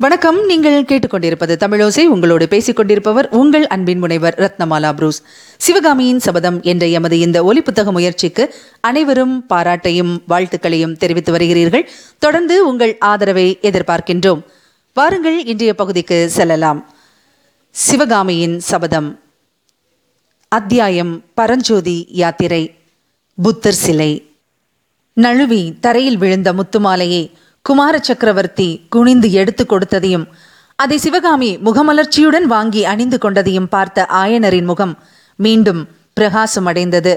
வணக்கம். 0.00 0.46
நீங்கள் 0.46 0.82
கேட்டுக்கொண்டிருப்பது 0.82 1.56
தமிழோசை. 1.60 2.04
உங்களோடு 2.04 2.48
பேசிக் 2.48 2.76
கொண்டிருப்பவர் 2.76 3.28
உங்கள் 3.28 3.66
அன்பின் 3.66 3.98
முனைவர் 3.98 4.34
ரத்னமாலா 4.38 4.92
புரூஸ். 4.92 5.22
சிவகாமியின் 5.56 6.20
சபதம் 6.20 6.62
என்ற 6.62 6.86
எமது 6.86 7.18
இந்த 7.18 7.44
ஒலி 7.44 7.62
புத்தக 7.62 7.92
முயற்சிக்கு 7.92 8.54
அனைவரும் 8.80 9.46
பாராட்டையும் 9.46 10.22
வாழ்த்துக்களையும் 10.28 10.96
தெரிவித்து 10.96 11.32
வருகிறீர்கள். 11.32 11.86
தொடர்ந்து 12.18 12.68
உங்கள் 12.68 12.98
ஆதரவை 12.98 13.58
எதிர்பார்க்கின்றோம். 13.62 14.42
வாருங்கள் 14.94 15.44
இன்றைய 15.44 15.74
பகுதிக்கு 15.74 16.30
செல்லலாம். 16.30 16.94
சிவகாமியின் 17.70 18.60
சபதம். 18.60 19.20
அத்தியாயம் 20.48 21.24
பரஞ்சோதி 21.34 22.06
யாத்திரை. 22.10 22.74
புத்தர் 23.42 23.72
சிலை. 23.72 24.30
நழுவி 25.12 25.74
தரையில் 25.80 26.18
விழுந்த 26.18 26.52
முத்துமாலையை 26.52 27.30
குமார 27.62 27.98
சக்கரவர்த்தி 27.98 28.68
குனிந்து 28.88 29.32
எடுத்து 29.32 29.64
கொடுத்ததையும் 29.64 30.26
அதை 30.76 30.98
சிவகாமி 30.98 31.58
முகமலர்ச்சியுடன் 31.64 32.46
வாங்கி 32.52 32.84
அணிந்து 32.84 33.18
கொண்டதையும் 33.22 33.68
பார்த்த 33.70 34.06
ஆயனரின் 34.12 34.64
முகம் 34.64 34.94
மீண்டும் 35.36 35.88
பிரகாசம் 36.12 36.66
அடைந்தது. 36.66 37.12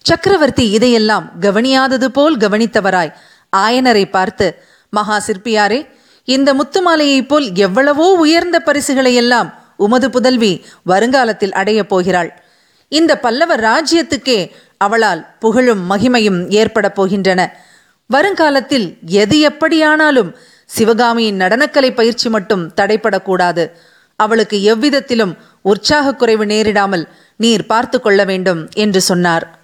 சக்கரவர்த்தி 0.00 0.70
இதையெல்லாம் 0.70 1.26
கவனியாதது 1.40 2.04
போல் 2.04 2.36
கவனித்தவராய் 2.36 3.12
ஆயனரை 3.56 4.10
பார்த்து 4.10 4.46
மகா 4.90 5.22
சிற்பியாரே 5.26 5.80
இந்த 6.24 6.54
முத்துமாலையைப் 6.54 7.28
போல் 7.28 7.54
எவ்வளவோ 7.54 8.06
உயர்ந்த 8.12 8.60
பரிசுகளை 8.60 9.14
எல்லாம் 9.14 9.50
உமது 9.76 10.10
புதல்வி 10.10 10.52
வருங்காலத்தில் 10.82 11.52
அடையப் 11.52 11.88
போகிறாள். 11.88 12.30
இந்த 12.88 13.12
பல்லவ 13.18 13.56
ராஜ்யத்துக்கே 13.56 14.50
அவளால் 14.78 15.22
புகழும் 15.38 15.90
மகிமையும் 15.90 16.40
ஏற்படப் 16.48 16.96
போகின்றன. 17.00 17.40
வருங்காலத்தில் 18.06 18.98
எது 19.06 19.40
எப்படியானாலும் 19.40 20.36
சிவகாமியின் 20.66 21.38
நடனக்கலை 21.38 21.94
பயிற்சி 21.94 22.28
மட்டும் 22.28 22.72
தடைப்படக்கூடாது. 22.76 23.70
அவளுக்கு 24.16 24.62
எவ்விதத்திலும் 24.62 25.36
உற்சாகக் 25.62 26.18
குறைவு 26.18 26.44
நேரிடாமல் 26.44 27.08
நீர் 27.36 27.66
பார்த்து 27.66 28.00
கொள்ள 28.00 28.24
வேண்டும் 28.24 28.68
என்று 28.72 29.00
சொன்னார். 29.00 29.58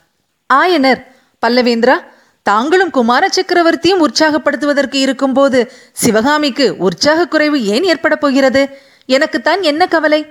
ஆயனர் 0.55 1.05
பல்லவேந்திரா 1.47 1.95
தாங்களும் 2.43 2.91
குமார 2.91 3.29
சக்கரவர்த்தியும் 3.29 4.05
உற்சாகப்படுத்துவதற்கு 4.07 4.95
இருக்கும்போது 4.95 5.73
சிவகாமிக்கு 5.93 6.77
உற்சாகக் 6.77 7.31
குறைவு 7.31 7.65
ஏன் 7.65 7.83
ஏற்பட 7.83 8.17
போகிறது? 8.17 8.69
எனக்குத்தான் 9.07 9.63
என்ன 9.63 9.87
கவலை? 9.87 10.27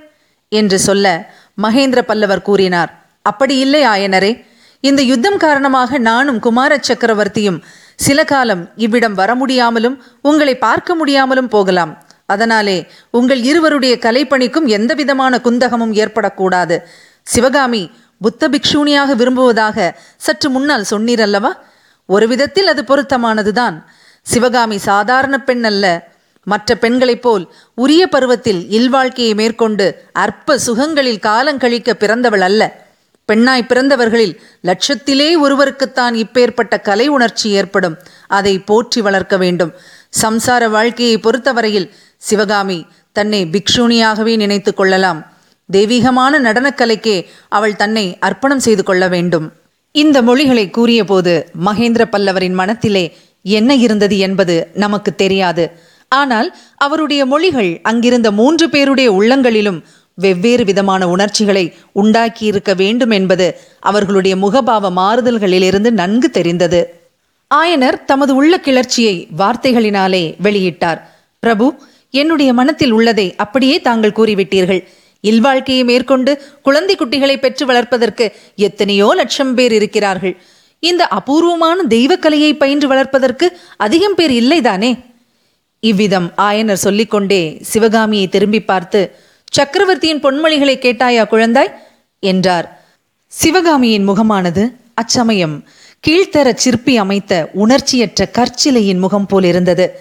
என்று 0.50 0.80
சொல்ல 0.80 1.34
மகேந்திர 1.64 2.02
பல்லவர் 2.02 2.42
கூறினார். 2.42 3.10
அப்படி 3.22 3.60
இல்லை 3.60 3.86
ஆயனரே. 3.86 4.46
இந்த 4.80 5.02
யுத்தம் 5.02 5.38
காரணமாக 5.38 5.98
நானும் 5.98 6.40
குமார 6.40 6.80
சக்கரவர்த்தியும் 6.88 7.62
சில 8.06 8.24
காலம் 8.24 8.62
இவ்விடம் 8.76 9.14
வர 9.14 9.32
முடியாமலும் 9.36 9.96
உங்களை 10.22 10.54
பார்க்க 10.58 10.96
முடியாமலும் 10.96 11.48
போகலாம். 11.48 11.92
அதனாலே 12.26 12.78
உங்கள் 13.10 13.42
இருவருடைய 13.42 13.98
கலைப்பணிக்கும் 14.02 14.68
எந்த 14.78 14.94
விதமான 14.94 15.40
குந்தகமும் 15.44 15.96
ஏற்படக்கூடாது. 16.02 16.76
சிவகாமி 17.24 17.82
புத்த 18.22 18.50
பிக்ஷூனியாக 18.50 19.16
விரும்புவதாக 19.16 20.00
சற்று 20.18 20.50
முன்னால் 20.50 20.86
சொன்னீர் 20.92 21.22
அல்லவா 21.22 21.52
ஒரு 22.06 22.28
விதத்தில் 22.28 22.68
அது 22.68 22.84
பொருத்தமானதுதான். 22.88 23.76
சிவகாமி 24.22 24.78
சாதாரண 24.78 25.36
பெண் 25.42 25.64
அல்ல. 25.64 25.86
மற்ற 26.44 26.76
பெண்களைப் 26.76 27.22
போல் 27.22 27.44
உரிய 27.74 28.04
பருவத்தில் 28.08 28.62
இல்வாழ்க்கையை 28.78 29.34
மேற்கொண்டு 29.36 29.88
அற்ப 30.14 30.58
சுகங்களில் 30.68 31.20
காலங்கழிக்க 31.20 31.94
பிறந்தவள் 31.94 32.42
அல்ல. 32.42 32.62
பெண்ணாய் 33.30 33.70
பிறந்தவர்களில் 33.70 34.36
லட்சத்திலே 34.70 35.30
ஒருவருக்குத்தான் 35.44 36.16
இப்பேற்பட்ட 36.24 36.76
கலை 36.88 37.08
உணர்ச்சி 37.16 37.48
ஏற்படும். 37.60 37.98
அதை 38.38 38.54
போற்றி 38.70 39.02
வளர்க்க 39.08 39.38
வேண்டும். 39.44 39.74
சம்சார 40.22 40.64
வாழ்க்கையை 40.76 41.18
பொறுத்தவரையில் 41.18 41.92
சிவகாமி 42.30 42.80
தன்னை 43.18 43.42
பிக்ஷூனியாகவே 43.54 44.34
நினைத்து 44.44 44.72
கொள்ளலாம். 44.74 45.20
தெய்வீகமான 45.70 46.34
நடனக்கலைக்கே 46.46 47.18
அவள் 47.58 47.80
தன்னை 47.82 48.06
அர்ப்பணம் 48.28 48.66
செய்து 48.68 48.84
கொள்ள 48.84 49.04
வேண்டும். 49.16 49.48
இந்த 49.96 50.18
மொழிகளை 50.28 50.66
கூறியபோது 50.78 51.34
மகேந்திர 51.66 52.04
பல்லவரின் 52.14 52.58
மனத்திலே 52.62 53.06
என்ன 53.46 53.72
இருந்தது 53.86 54.16
என்பது 54.28 54.56
நமக்கு 54.84 55.12
தெரியாது. 55.22 55.66
ஆனால் 56.12 56.48
அவருடைய 56.86 57.22
மொழிகள் 57.32 57.72
அங்கிருந்த 57.90 58.30
மூன்று 58.40 58.66
பேருடைய 58.74 59.10
உள்ளங்களிலும் 59.20 59.80
வெவ்வேறு 60.24 60.64
விதமான 60.70 61.02
உணர்ச்சிகளை 61.14 61.66
உண்டாக்கியிருக்க 62.02 62.72
வேண்டும் 62.82 63.14
என்பது 63.18 63.48
அவர்களுடைய 63.90 64.36
முகபாவ 64.36 64.92
மாறுதல்களிலிருந்து 65.00 65.92
நன்கு 66.02 66.30
தெரிந்தது. 66.38 66.82
ஆயனர் 67.52 67.98
தமது 68.06 68.32
உள்ள 68.40 68.54
கிளர்ச்சியை 68.60 69.16
வார்த்தைகளினாலே 69.38 70.24
வெளியிட்டார். 70.46 71.00
பிரபு 71.44 71.68
என்னுடைய 72.22 72.52
மனத்தில் 72.60 72.94
உள்ளதை 72.98 73.28
அப்படியே 73.44 73.76
தாங்கள் 73.88 74.18
கூறிவிட்டீர்கள். 74.20 74.82
இல்வாழ்க்கையை 75.24 75.84
மேற்கொண்டு 75.84 76.32
குழந்தை 76.62 76.94
குட்டிகளை 76.96 77.36
பெற்று 77.40 77.64
வளர்ப்பதற்கு 77.66 78.26
எத்தனையோ 78.68 79.08
லட்சம் 79.20 79.54
பேர் 79.58 79.74
இருக்கிறார்கள். 79.80 80.36
இந்த 80.84 81.04
அபூர்வமான 81.18 81.80
தெய்வக்கலையை 81.90 82.52
பயின்று 82.58 82.88
வளர்ப்பதற்கு 82.88 83.48
அதிகம் 83.86 84.16
பேர் 84.16 84.34
இல்லைதானே? 84.42 84.92
இவ்விதம் 85.84 86.28
ஆயனர் 86.48 86.84
சொல்லிக்கொண்டே 86.86 87.42
சிவகாமியை 87.72 88.28
திரும்பி 88.36 88.62
பார்த்து 88.72 89.02
சக்கரவர்த்தியின் 89.52 90.24
பொன்மொழிகளை 90.24 90.76
கேட்டாயா 90.78 91.24
குழந்தாய்? 91.24 91.72
என்றார். 92.20 92.84
சிவகாமியின் 93.28 94.04
முகமானது 94.04 94.76
அச்சமயம். 94.94 95.64
கீழ்த்தர 96.08 96.54
சிற்பி 96.54 96.98
அமைத்த 96.98 97.50
உணர்ச்சியற்ற 97.54 98.30
கற்சிலையின் 98.32 98.98
முகம் 98.98 99.26
போல் 99.26 99.44
இருந்தது. 99.44 100.00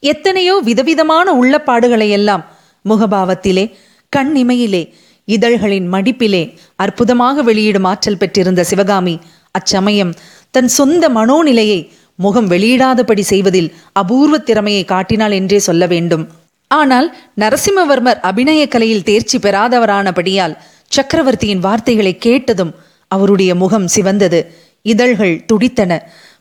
எத்தனையோ 0.00 0.60
விதவிதமான 0.64 1.32
உள்ளப்பாடுகளை 1.32 2.08
எல்லாம் 2.08 2.44
முகபாவத்திலே 2.88 3.74
கண்ணிமையிலே 4.16 4.94
இதழ்களின் 5.24 5.92
மடிப்பிலே 5.92 6.56
அற்புதமாக 6.76 7.42
வெளியிடும் 7.42 7.84
ஆற்றல் 7.84 8.16
பெற்றிருந்த 8.16 8.64
சிவகாமி 8.64 9.20
அச்சமயம் 9.50 10.14
தன் 10.50 10.68
சொந்த 10.68 11.08
மனோநிலையை 11.08 11.90
முகம் 12.14 12.50
வெளியிடாதபடி 12.50 13.20
செய்வதில் 13.20 13.72
அபூர்வ 13.92 14.38
திறமையை 14.38 14.84
காட்டினாள் 14.84 15.30
என்றே 15.30 15.58
சொல்ல 15.58 15.86
வேண்டும். 15.86 16.28
ஆனால் 16.70 17.08
நரசிம்மவர்மர் 17.40 18.20
அபிநய 18.20 18.68
கலையில் 18.68 19.02
தேர்ச்சி 19.02 19.38
பெறாதவரானபடியால் 19.38 20.54
சக்கரவர்த்தியின் 20.86 21.58
வார்த்தைகளை 21.58 22.18
கேட்டதும் 22.18 22.72
அவருடைய 23.08 23.54
முகம் 23.54 23.88
சிவந்தது. 23.94 24.40
இதழ்கள் 24.82 25.34
துடித்தன. 25.46 25.92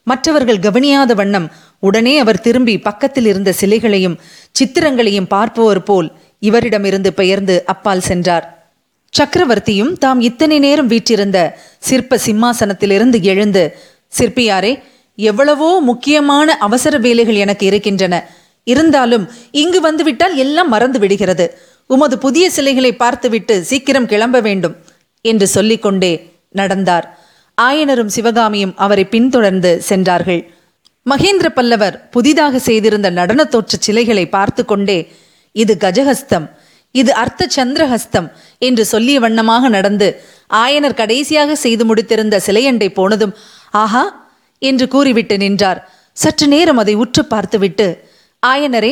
மற்றவர்கள் 0.04 0.60
கவனியாத 0.60 1.14
வண்ணம் 1.14 1.48
உடனே 1.80 2.14
அவர் 2.20 2.42
திரும்பி 2.42 2.76
பக்கத்தில் 2.80 3.26
இருந்த 3.26 3.52
சிலைகளையும் 3.52 4.20
சித்திரங்களையும் 4.52 5.28
பார்ப்பவர் 5.28 5.84
போல் 5.84 6.08
இவரிடமிருந்து 6.42 7.08
பெயர்ந்து 7.08 7.56
அப்பால் 7.66 8.02
சென்றார். 8.02 8.46
சக்கரவர்த்தியும் 9.14 9.94
தாம் 9.94 10.20
இத்தனை 10.20 10.60
நேரம் 10.60 10.88
வீற்றிருந்த 10.88 11.38
சிற்ப 11.80 12.20
சிம்மாசனத்திலிருந்து 12.26 13.20
எழுந்து 13.22 13.64
சிற்பியாரே 14.20 14.74
எவ்வளவோ 15.18 15.70
முக்கியமான 15.82 16.58
அவசர 16.58 16.98
வேலைகள் 16.98 17.36
எனக்கு 17.36 17.66
இருக்கின்றன. 17.66 18.16
இருந்தாலும் 18.70 19.26
இங்கு 19.54 19.80
வந்துவிட்டால் 19.80 20.36
எல்லாம் 20.36 20.70
மறந்து 20.70 21.00
விடுகிறது. 21.00 21.46
உமது 21.90 22.16
புதிய 22.18 22.46
சிலைகளை 22.50 22.92
பார்த்துவிட்டு 22.96 23.56
சீக்கிரம் 23.64 24.08
கிளம்ப 24.08 24.40
வேண்டும் 24.40 24.76
என்று 25.26 25.48
சொல்லிக்கொண்டே 25.48 26.12
நடந்தார். 26.56 27.06
ஆயனரும் 27.58 28.14
சிவகாமியும் 28.16 28.76
அவரை 28.78 29.06
பின்தொடர்ந்து 29.06 29.72
சென்றார்கள். 29.82 30.42
மகேந்திர 31.06 31.48
பல்லவர் 31.50 31.96
புதிதாக 32.12 32.60
செய்திருந்த 32.60 33.10
நடன 33.10 33.44
தோற்ற 33.46 33.78
சிலைகளை 33.80 34.26
பார்த்து 34.28 34.66
கொண்டே 34.66 34.98
இது 35.56 35.74
கஜஹஸ்தம் 35.78 36.48
இது 36.96 37.12
அர்த்த 37.14 37.48
சந்திரஹஸ்தம் 37.56 38.28
என்று 38.62 38.84
சொல்லிய 38.86 39.18
வண்ணமாக 39.20 39.70
நடந்து 39.70 40.08
ஆயனர் 40.58 40.94
கடைசியாக 40.94 41.56
செய்து 41.56 41.84
முடித்திருந்த 41.86 42.36
சிலையண்டை 42.48 42.90
போனதும் 42.90 43.34
ஆஹா! 43.74 44.04
என்று 44.62 44.86
கூறிவிட்டு 44.88 45.36
நின்றார். 45.38 45.80
சற்று 46.18 46.48
நேரம் 46.48 46.78
அதை 46.78 46.94
உற்று 46.96 47.24
பார்த்துவிட்டு 47.26 47.88
ஆயனரே 48.44 48.92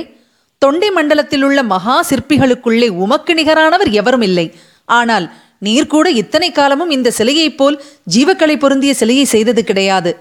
தொண்டை 0.61 0.89
மண்டலத்தில் 0.91 1.43
உள்ள 1.47 1.59
மகா 1.73 1.97
சிற்பிகளுக்குள்ளே 2.09 2.87
உமக்கு 3.03 3.33
நிகரானவர் 3.39 3.91
எவரும் 3.99 4.25
இல்லை. 4.29 4.47
ஆனால் 4.99 5.25
நீர் 5.65 5.91
கூட 5.93 6.07
இத்தனை 6.21 6.49
காலமும் 6.51 6.91
இந்த 6.95 7.09
சிலையைப் 7.17 7.57
போல் 7.59 7.77
ஜீவக்கலை 8.15 8.55
பொருந்திய 8.63 8.93
சிலையை 8.93 9.25
செய்தது 9.25 9.61
கிடையாது. 9.63 10.11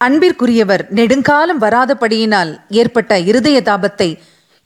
அன்பிற்குரியவர் 0.00 0.82
நெடுங்காலம் 0.98 1.60
வராதபடியினால் 1.64 2.50
ஏற்பட்ட 2.80 3.18
இருதய 3.30 3.58
தாபத்தை 3.68 4.08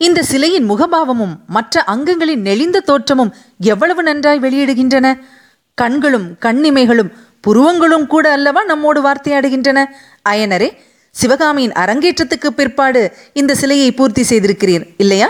இந்த 0.00 0.20
சிலையின் 0.22 0.68
முகபாவமும் 0.68 1.34
மற்ற 1.56 1.82
அங்கங்களின் 1.92 2.44
நெளிந்த 2.48 2.78
தோற்றமும் 2.80 3.32
எவ்வளவு 3.72 4.02
நன்றாய் 4.02 4.44
வெளியிடுகின்றன? 4.44 5.06
கண்களும் 5.78 6.28
கண்ணிமைகளும் 6.46 7.10
புருவங்களும் 7.46 8.06
கூட 8.06 8.26
அல்லவா 8.36 8.62
நம்மோடு 8.64 9.00
வார்த்தையாடுகின்றன? 9.06 9.78
அயனரே 10.28 10.68
சிவகாமியின் 11.14 11.72
அரங்கேற்றத்துக்கு 11.72 12.46
பிற்பாடு 12.46 13.12
இந்த 13.32 13.54
சிலையை 13.54 13.92
பூர்த்தி 13.92 14.22
செய்திருக்கிறீர் 14.22 14.84
இல்லையா? 14.96 15.28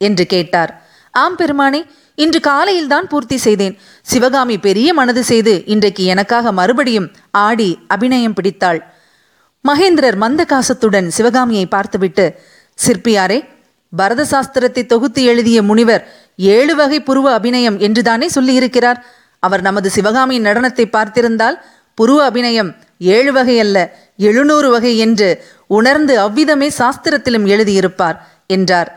என்று 0.00 0.26
கேட்டார். 0.26 0.72
ஆம் 1.10 1.36
பெருமானே 1.36 1.80
இன்று 2.14 2.40
காலையில்தான் 2.40 3.06
பூர்த்தி 3.08 3.36
செய்தேன். 3.36 3.78
சிவகாமி 4.02 4.58
பெரிய 4.58 4.88
மனது 4.94 5.24
செய்து 5.24 5.62
இன்றைக்கு 5.66 6.04
எனக்காக 6.04 6.52
மறுபடியும் 6.52 7.08
ஆடி 7.30 7.78
அபிநயம் 7.86 8.34
பிடித்தாள். 8.34 8.80
மகேந்திரர் 9.64 10.16
மந்த 10.16 10.44
காசத்துடன் 10.44 11.08
சிவகாமியை 11.08 11.66
பார்த்துவிட்டு 11.66 12.26
சிற்பியாரே 12.86 13.38
பரத 13.92 14.22
சாஸ்திரத்தை 14.30 14.86
தொகுத்து 14.86 15.22
எழுதிய 15.24 15.62
முனிவர் 15.62 16.02
ஏழு 16.36 16.74
வகை 16.76 16.98
புருவ 17.00 17.26
அபிநயம் 17.32 17.78
என்றுதானே 17.78 18.26
சொல்லியிருக்கிறார்? 18.34 18.98
அவர் 19.38 19.62
நமது 19.62 19.90
சிவகாமியின் 19.90 20.46
நடனத்தை 20.46 20.84
பார்த்திருந்தால் 20.92 21.56
புருவ 21.98 22.18
அபிநயம் 22.24 22.70
ஏழு 22.98 23.32
வகை 23.32 23.56
அல்ல 23.60 23.76
எழுநூறு 24.18 24.68
வகை 24.70 24.92
என்று 24.98 25.28
உணர்ந்து 25.66 26.14
அவ்விதமே 26.20 26.68
சாஸ்திரத்திலும் 26.78 27.46
எழுதியிருப்பார் 27.46 28.16
என்றார். 28.46 28.90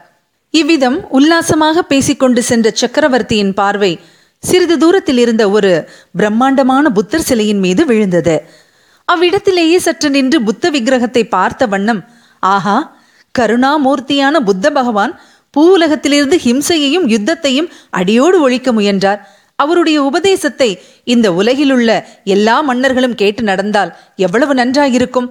இவ்விதம் 0.54 0.98
உல்லாசமாக 1.10 1.82
பேசிக்கொண்டு 1.82 2.42
சென்ற 2.44 2.70
சக்கரவர்த்தியின் 2.74 3.54
பார்வை 3.54 3.92
சிறிது 4.44 4.78
தூரத்தில் 4.78 5.18
இருந்த 5.18 5.44
ஒரு 5.50 5.72
பிரம்மாண்டமான 6.12 6.86
புத்தர் 6.90 7.26
சிலையின் 7.30 7.60
மீது 7.60 7.86
விழுந்தது. 7.86 8.36
அவ்விடத்திலேயே 9.08 9.78
சற்று 9.78 10.10
நின்று 10.10 10.38
புத்த 10.42 10.70
விக்கிரகத்தை 10.70 11.24
பார்த்த 11.30 11.66
வண்ணம் 11.66 12.02
ஆஹா 12.44 12.78
கருணாமூர்த்தியான 13.36 14.36
புத்த 14.40 14.72
பகவான் 14.72 15.14
பூவுலகத்திலிருந்து 15.58 16.38
ஹிம்சையையும் 16.46 17.06
யுத்தத்தையும் 17.08 17.70
அடியோடு 17.90 18.38
ஒழிக்க 18.42 18.72
முயன்றார். 18.72 19.22
அவருடைய 19.56 19.98
உபதேசத்தை 20.04 20.68
இந்த 21.14 21.28
உலகிலுள்ள 21.40 21.90
எல்லா 22.36 22.56
மன்னர்களும் 22.70 23.20
கேட்டு 23.22 23.44
நடந்தால் 23.44 23.92
எவ்வளவு 24.26 24.54
நன்றாயிருக்கும்? 24.54 25.30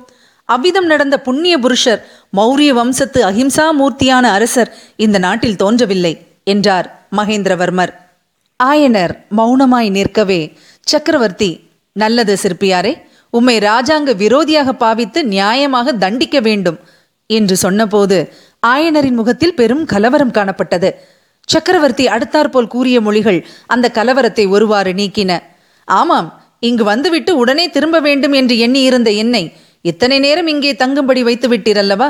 அவ்விதம் 0.49 0.89
நடந்த 0.93 1.17
புண்ணிய 1.27 1.55
புருஷர் 1.59 2.01
மௌரிய 2.37 2.71
வம்சத்து 2.79 3.21
அஹிம்சா 3.31 3.67
மூர்த்தியான 3.81 4.25
அரசர் 4.37 4.71
இந்த 4.97 5.17
நாட்டில் 5.27 5.61
தோன்றவில்லை 5.63 6.13
என்றார் 6.53 6.87
மகேந்திரவர்மர். 7.17 7.93
ஆயனர் 8.61 9.13
மௌனமாய் 9.39 9.91
நிற்கவே 9.97 10.41
சக்கரவர்த்தி 10.87 11.51
நல்லது 11.97 12.35
சிற்பியாரே 12.43 12.93
உம்மை 13.33 13.55
ராஜாங்க 13.67 14.11
விரோதியாக 14.23 14.73
பாவித்து 14.83 15.21
நியாயமாக 15.35 15.93
தண்டிக்க 16.03 16.37
வேண்டும் 16.41 16.79
என்று 17.31 17.55
சொன்னபோது 17.65 18.19
ஆயனரின் 18.67 19.19
முகத்தில் 19.21 19.57
பெரும் 19.61 19.85
கலவரம் 19.85 20.35
காணப்பட்டது. 20.39 20.91
சக்கரவர்த்தி 21.49 22.05
அடுத்தாற்போல் 22.15 22.73
கூறிய 22.75 22.97
மொழிகள் 23.01 23.41
அந்த 23.75 23.87
கலவரத்தை 23.95 24.45
ஒருவாறு 24.55 24.93
நீக்கின. 25.01 25.33
ஆமாம் 25.99 26.29
இங்கு 26.69 26.85
வந்துவிட்டு 26.85 27.33
உடனே 27.37 27.65
திரும்ப 27.77 27.97
வேண்டும் 28.07 28.33
என்று 28.33 28.55
எண்ணியிருந்த 28.59 29.11
என்னை 29.23 29.45
இத்தனை 29.91 30.17
நேரம் 30.19 30.51
இங்கே 30.53 30.73
தங்கும்படி 30.73 31.23
வைத்து 31.29 31.49
விட்டீரல்லவா 31.49 32.09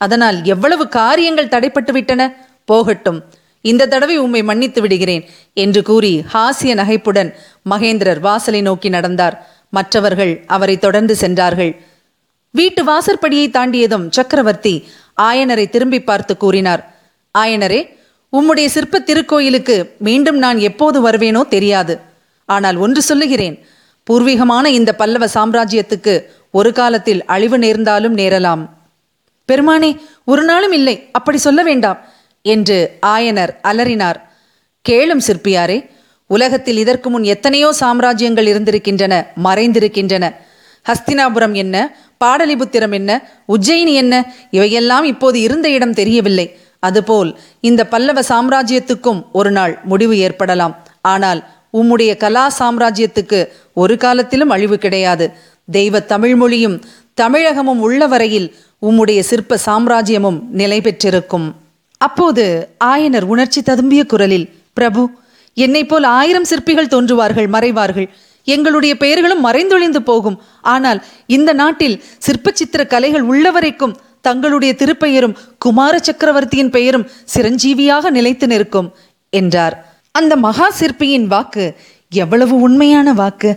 அதனால் 0.00 0.38
எவ்வளவு 0.44 0.84
காரியங்கள் 0.98 1.52
தடைப்பட்டு 1.54 1.92
விட்டன 1.92 2.22
போகட்டும் 2.64 3.20
இந்த 3.64 3.86
தடவை 3.86 4.16
உம்மை 4.18 4.40
மன்னித்து 4.42 4.80
விடுகிறேன் 4.80 5.24
என்று 5.64 5.80
கூறி 5.88 6.12
ஹாசிய 6.32 6.72
நகைப்புடன் 6.80 7.30
மகேந்திரர் 7.72 8.20
வாசலை 8.26 8.60
நோக்கி 8.68 8.88
நடந்தார். 8.88 9.36
மற்றவர்கள் 9.76 10.32
அவரை 10.46 10.76
தொடர்ந்து 10.78 11.14
சென்றார்கள். 11.22 11.72
வீட்டு 12.50 12.82
வாசற்படியை 12.84 13.46
தாண்டியதும் 13.50 14.06
சக்கரவர்த்தி 14.16 14.74
ஆயனரை 15.28 15.66
திரும்பி 15.74 16.00
பார்த்து 16.02 16.34
கூறினார். 16.36 16.82
ஆயனரே 17.34 17.80
உம்முடைய 18.32 18.68
சிற்ப 18.74 19.00
திருக்கோயிலுக்கு 19.08 19.76
மீண்டும் 20.08 20.38
நான் 20.38 20.58
எப்போது 20.70 20.98
வருவேனோ 21.06 21.42
தெரியாது. 21.54 21.94
ஆனால் 22.54 22.78
ஒன்று 22.84 23.02
சொல்லுகிறேன் 23.10 23.56
பூர்வீகமான 24.06 24.64
இந்த 24.78 24.90
பல்லவ 25.00 25.24
சாம்ராஜ்யத்துக்கு 25.34 26.14
ஒரு 26.58 26.70
காலத்தில் 26.78 27.20
அழிவு 27.34 27.58
நேர்ந்தாலும் 27.64 28.16
நேரலாம். 28.20 28.62
பெருமானே 29.48 29.90
ஒரு 30.32 30.42
நாளும் 30.50 30.74
இல்லை 30.78 30.96
அப்படி 31.18 31.38
சொல்ல 31.46 31.60
வேண்டாம் 31.68 31.98
என்று 32.44 32.78
ஆயனர் 33.14 33.52
அலறினார். 33.70 34.18
கேளும் 34.84 35.22
சிற்பியாரே 35.26 35.78
உலகத்தில் 36.30 36.80
இதற்கு 36.82 37.08
முன் 37.14 37.26
எத்தனையோ 37.34 37.68
சாம்ராஜ்யங்கள் 37.80 38.48
இருந்திருக்கின்றன 38.52 39.14
மறைந்திருக்கின்றன. 39.46 40.24
ஹஸ்தினாபுரம் 40.86 41.54
என்ன 41.62 41.76
பாடலிபுத்திரம் 42.24 42.94
என்ன 42.98 43.10
உஜ்ஜயினி 43.54 43.94
என்ன 44.02 44.14
இவையெல்லாம் 44.56 45.06
இப்போது 45.12 45.38
இருந்த 45.46 45.66
இடம் 45.76 45.96
தெரியவில்லை. 46.00 46.46
அதுபோல் 46.88 47.30
இந்த 47.68 47.82
பல்லவ 47.92 48.20
சாம்ராஜ்யத்துக்கும் 48.28 49.20
ஒரு 49.40 49.50
நாள் 49.58 49.74
முடிவு 49.90 50.14
ஏற்படலாம். 50.26 50.74
ஆனால் 51.12 51.40
உம்முடைய 51.72 52.16
கலா 52.16 52.44
சாம்ராஜ்யத்துக்கு 52.58 53.48
ஒரு 53.72 53.96
காலத்திலும் 53.96 54.50
அழிவு 54.50 54.78
கிடையாது. 54.78 55.32
தெய்வ 55.70 56.00
தமிழ்மொழியும் 56.00 56.76
தமிழகமும் 57.20 57.80
உள்ள 57.80 58.06
வரையில் 58.06 58.54
உம்முடைய 58.82 59.20
சிற்ப 59.20 59.58
சாம்ராஜ்யமும் 59.66 60.38
நிலை 60.50 60.80
பெற்றிருக்கும். 60.80 61.54
அப்போது 61.96 62.44
ஆயனர் 62.84 63.22
உணர்ச்சி 63.22 63.60
ததும்பிய 63.60 64.06
குரலில் 64.06 64.46
பிரபு 64.72 65.02
என்னை 65.54 65.84
போல் 65.84 66.04
ஆயிரம் 66.04 66.44
சிற்பிகள் 66.44 66.86
தோன்றுவார்கள் 66.86 67.48
மறைவார்கள். 67.48 68.08
எங்களுடைய 68.44 68.96
பெயர்களும் 68.96 69.44
மறைந்தொழிந்து 69.44 70.00
போகும். 70.02 70.40
ஆனால் 70.60 71.04
இந்த 71.26 71.52
நாட்டில் 71.52 72.02
சிற்ப 72.18 72.50
சித்திர 72.54 72.84
கலைகள் 72.84 73.22
உள்ளவரைக்கும் 73.22 73.96
தங்களுடைய 74.20 74.74
திருப்பெயரும் 74.78 75.36
குமார 75.58 75.94
சக்கரவர்த்தியின் 75.98 76.70
பெயரும் 76.70 77.08
சிரஞ்சீவியாக 77.34 78.10
நிலைத்து 78.10 78.46
நிற்கும் 78.46 78.94
என்றார். 79.30 79.76
அந்த 80.14 80.36
மகா 80.36 80.66
சிற்பியின் 80.70 81.26
வாக்கு 81.26 81.64
எவ்வளவு 82.12 82.54
உண்மையான 82.60 83.12
வாக்கு? 83.12 83.50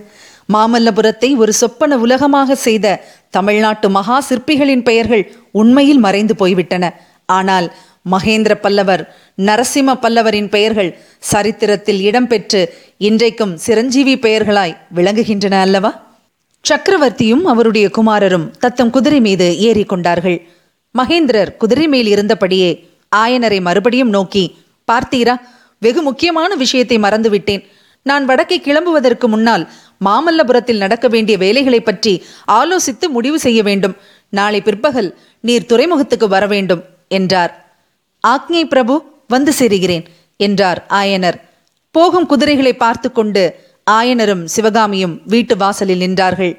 மாமல்லபுரத்தை 0.53 1.29
ஒரு 1.37 1.53
சொப்பன 1.53 1.97
உலகமாக 1.97 2.55
செய்த 2.55 2.87
தமிழ்நாட்டு 3.29 3.87
மகா 3.89 4.17
சிற்பிகளின் 4.29 4.83
பெயர்கள் 4.83 5.23
உண்மையில் 5.51 5.97
மறைந்து 5.97 6.33
போய்விட்டன. 6.35 6.85
ஆனால் 7.29 7.67
மகேந்திர 8.11 8.53
பல்லவர் 8.55 9.03
நரசிம்ம 9.37 9.95
பல்லவரின் 10.01 10.49
பெயர்கள் 10.49 10.91
சரித்திரத்தில் 11.31 12.01
இடம்பெற்று 12.01 12.61
இன்றைக்கும் 12.97 13.53
சிரஞ்சீவி 13.57 14.15
பெயர்களாய் 14.17 14.75
விளங்குகின்றன 14.95 15.59
அல்லவா? 15.59 15.91
சக்கரவர்த்தியும் 16.65 17.43
அவருடைய 17.43 17.87
குமாரரும் 17.89 18.45
தத்தம் 18.59 18.89
குதிரை 18.89 19.19
மீது 19.19 19.47
ஏறிக்கொண்டார்கள் 19.67 20.37
மகேந்திரர் 20.95 21.51
குதிரை 21.57 21.87
மேல் 21.87 22.09
இருந்தபடியே 22.15 22.69
ஆயனரை 23.15 23.59
மறுபடியும் 23.61 24.09
நோக்கி 24.09 24.45
பார்த்தீரா 24.87 25.35
வெகு 25.85 26.01
முக்கியமான 26.07 26.51
விஷயத்தை 26.63 26.97
மறந்துவிட்டேன். 27.05 27.63
நான் 28.05 28.25
வடக்கே 28.29 28.57
கிளம்புவதற்கு 28.59 29.27
முன்னால் 29.33 29.63
மாமல்லபுரத்தில் 30.05 30.81
நடக்க 30.83 31.05
வேண்டிய 31.13 31.35
வேலைகளை 31.43 31.79
பற்றி 31.81 32.13
ஆலோசித்து 32.59 33.05
முடிவு 33.15 33.37
செய்ய 33.45 33.59
வேண்டும். 33.69 33.95
நாளை 34.33 34.59
பிற்பகல் 34.67 35.09
நீர் 35.43 35.69
துறைமுகத்துக்கு 35.71 36.27
வர 36.33 36.45
வேண்டும் 36.53 36.81
என்றார். 37.17 37.53
ஆக்ஞை 38.23 38.63
பிரபு 38.73 38.95
வந்து 39.33 39.51
சேருகிறேன் 39.59 40.05
என்றார் 40.39 40.79
ஆயனர். 40.99 41.37
போகும் 41.95 42.29
குதிரைகளை 42.31 42.73
பார்த்து 42.75 43.09
கொண்டு 43.11 43.43
ஆயனரும் 43.87 44.43
சிவகாமியும் 44.55 45.15
வீட்டு 45.33 45.55
வாசலில் 45.63 46.03
நின்றார்கள். 46.03 46.53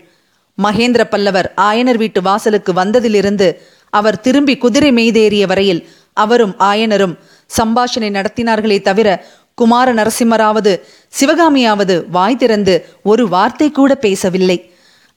மகேந்திர 0.59 1.03
பல்லவர் 1.13 1.49
ஆயனர் 1.69 1.99
வீட்டு 2.03 2.21
வாசலுக்கு 2.29 2.73
வந்ததிலிருந்து 2.73 3.49
அவர் 3.93 4.21
திரும்பி 4.27 4.55
குதிரை 4.65 4.91
மெய்தேறிய 4.99 5.45
வரையில் 5.51 5.83
அவரும் 6.17 6.55
ஆயனரும் 6.69 7.15
சம்பாஷணை 7.51 8.11
நடத்தினார்களே 8.19 8.79
தவிர 8.89 9.09
குமார 9.55 9.93
நரசிம்மராவது 9.95 10.73
சிவகாமியாவது 11.19 11.95
வாய் 12.17 12.41
திறந்து 12.43 12.75
ஒரு 13.03 13.25
வார்த்தை 13.35 13.69
கூட 13.71 13.93
பேசவில்லை. 13.95 14.59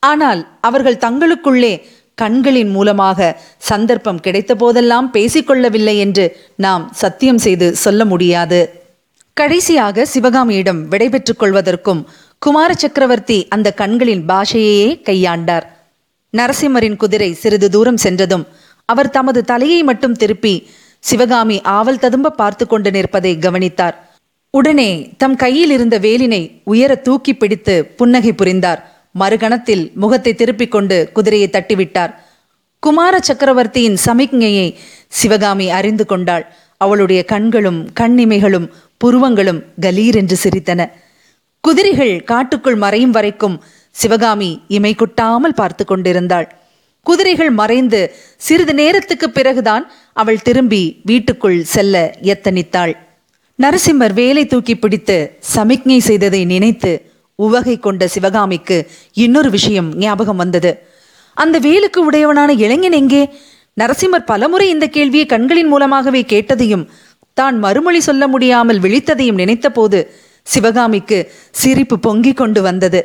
ஆனால் 0.03 0.41
அவர்கள் 0.61 1.01
தங்களுக்குள்ளே 1.05 1.73
கண்களின் 2.21 2.71
மூலமாக 2.75 3.27
சந்தர்ப்பம் 3.69 4.21
கிடைத்த 4.25 4.51
போதெல்லாம் 4.55 5.07
பேசிக்கொள்ளவில்லை 5.13 5.95
என்று 5.97 6.25
நாம் 6.55 6.85
சத்தியம் 7.01 7.41
செய்து 7.45 7.67
சொல்ல 7.75 8.05
முடியாது. 8.05 8.59
கடைசியாக 9.37 10.05
சிவகாமியிடம் 10.13 10.81
விடைபெற்றுக் 10.87 11.39
கொள்வதற்கும் 11.41 12.01
குமார 12.41 12.69
சக்கரவர்த்தி 12.73 13.37
அந்த 13.55 13.67
கண்களின் 13.81 14.23
பாஷையையே 14.29 14.89
கையாண்டார். 15.07 15.65
நரசிம்மரின் 16.33 16.97
குதிரை 17.03 17.29
சிறிது 17.33 17.67
தூரம் 17.69 18.01
சென்றதும் 18.05 18.45
அவர் 18.89 19.09
தமது 19.09 19.39
தலையை 19.51 19.79
மட்டும் 19.83 20.19
திருப்பி 20.21 20.53
சிவகாமி 21.03 21.61
ஆவல் 21.61 21.99
ததும்ப 21.99 22.29
பார்த்து 22.29 22.67
கொண்டு 22.67 22.91
நிற்பதை 22.91 23.37
கவனித்தார். 23.37 23.95
உடனே 24.53 24.89
தம் 25.17 25.35
கையில் 25.35 25.71
இருந்த 25.71 25.99
வேலினை 25.99 26.41
உயர 26.63 26.95
தூக்கி 26.95 27.33
பிடித்து 27.33 27.75
புன்னகை 27.85 28.33
புரிந்தார். 28.33 28.81
மறுகணத்தில் 29.19 29.83
முகத்தை 29.93 30.33
திருப்பிக் 30.35 30.71
கொண்டு 30.71 31.09
குதிரையை 31.13 31.49
தட்டிவிட்டார். 31.51 32.13
குமார 32.79 33.19
சக்கரவர்த்தியின் 33.19 33.97
சமிக்ஞையை 34.05 34.67
சிவகாமி 35.07 35.69
அறிந்து 35.69 36.05
கொண்டாள். 36.05 36.45
அவளுடைய 36.77 37.23
கண்களும் 37.23 37.79
கண்ணிமைகளும் 37.99 38.67
புருவங்களும் 39.01 39.61
கலீர் 39.81 40.15
என்று 40.15 40.37
சிரித்தன. 40.43 40.81
குதிரைகள் 41.63 42.23
காட்டுக்குள் 42.23 42.75
மறையும் 42.75 43.11
வரைக்கும் 43.11 43.57
சிவகாமி 43.95 44.61
இமை 44.67 44.95
குட்டாமல் 44.95 45.55
பார்த்து 45.55 45.85
கொண்டிருந்தாள். 45.85 46.47
குதிரைகள் 47.05 47.49
மறைந்து 47.49 47.99
சிறிது 48.37 48.73
நேரத்துக்கு 48.73 49.29
பிறகுதான் 49.29 49.91
அவள் 50.13 50.41
திரும்பி 50.41 50.81
வீட்டுக்குள் 51.05 51.63
செல்ல 51.63 51.95
எத்தனித்தாள். 52.21 52.93
நரசிம்மர் 53.59 54.13
வேலை 54.13 54.45
தூக்கி 54.45 54.75
பிடித்து 54.75 55.17
சமிக்ஞை 55.39 55.99
செய்ததை 55.99 56.45
நினைத்து 56.45 56.91
உவகை 57.35 57.75
கொண்ட 57.79 58.07
சிவகாமிக்கு 58.07 58.77
இன்னொரு 59.13 59.49
விஷயம் 59.49 59.89
ஞாபகம் 59.97 60.35
வந்தது. 60.35 60.71
அந்த 61.33 61.59
வேலுக்கு 61.59 61.99
உடையவனான 61.99 62.49
இளைஞன் 62.53 62.91
எங்கே? 62.91 63.23
நரசிம்மர் 63.77 64.25
பலமுறை 64.25 64.69
இந்த 64.69 64.87
கேள்வியை 64.87 65.25
கண்களின் 65.25 65.67
மூலமாகவே 65.67 66.21
கேட்டதையும் 66.21 66.87
தான் 67.33 67.59
மறுமொழி 67.59 67.99
சொல்ல 67.99 68.23
முடியாமல் 68.27 68.79
விழித்ததையும் 68.79 69.39
நினைத்தபோது 69.41 69.99
சிவகாமிக்கு 70.47 71.31
சிரிப்பு 71.51 71.99
பொங்கிக் 71.99 72.37
கொண்டு 72.37 72.61
வந்தது. 72.61 73.01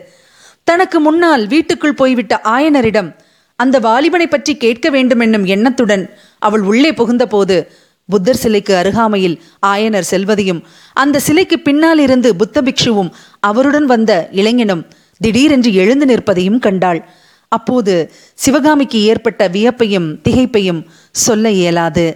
தனக்கு 0.64 1.00
முன்னால் 1.00 1.46
வீட்டுக்குள் 1.46 1.94
போய்விட்ட 1.94 2.40
ஆயனரிடம் 2.44 3.10
அந்த 3.56 3.80
வாலிபனை 3.80 4.26
பற்றி 4.26 4.56
கேட்க 4.56 4.90
வேண்டும் 4.90 5.20
என்னும் 5.20 5.44
எண்ணத்துடன் 5.44 6.10
அவள் 6.38 6.60
உள்ளே 6.60 6.90
புகுந்தபோது 6.90 7.66
புத்தர் 8.08 8.36
சிலைக்கு 8.36 8.74
அருகாமையில் 8.76 9.36
ஆயனர் 9.66 10.08
செல்வதையும் 10.12 10.64
அந்த 10.92 11.20
சிலைக்கு 11.20 11.58
பின்னால் 11.58 11.98
இருந்து 11.98 12.36
புத்த 12.36 12.62
பிக்ஷுவும் 12.62 13.10
அவருடன் 13.40 13.84
வந்த 13.84 14.28
இளைஞனும் 14.32 14.86
திடீரென்று 15.20 15.74
எழுந்து 15.74 16.06
நிற்பதையும் 16.06 16.58
கண்டாள். 16.58 17.08
அப்போது 17.48 18.12
சிவகாமிக்கு 18.34 19.00
ஏற்பட்ட 19.02 19.48
வியப்பையும் 19.48 20.20
திகைப்பையும் 20.22 20.84
சொல்ல 21.10 21.50
இயலாது. 21.50 22.06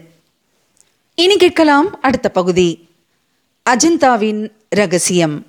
இனி 1.15 1.37
கேட்கலாம் 1.37 2.01
அடுத்த 2.01 2.29
பகுதி. 2.29 2.89
அஜந்தாவின் 3.71 4.51
ரகசியம். 4.69 5.47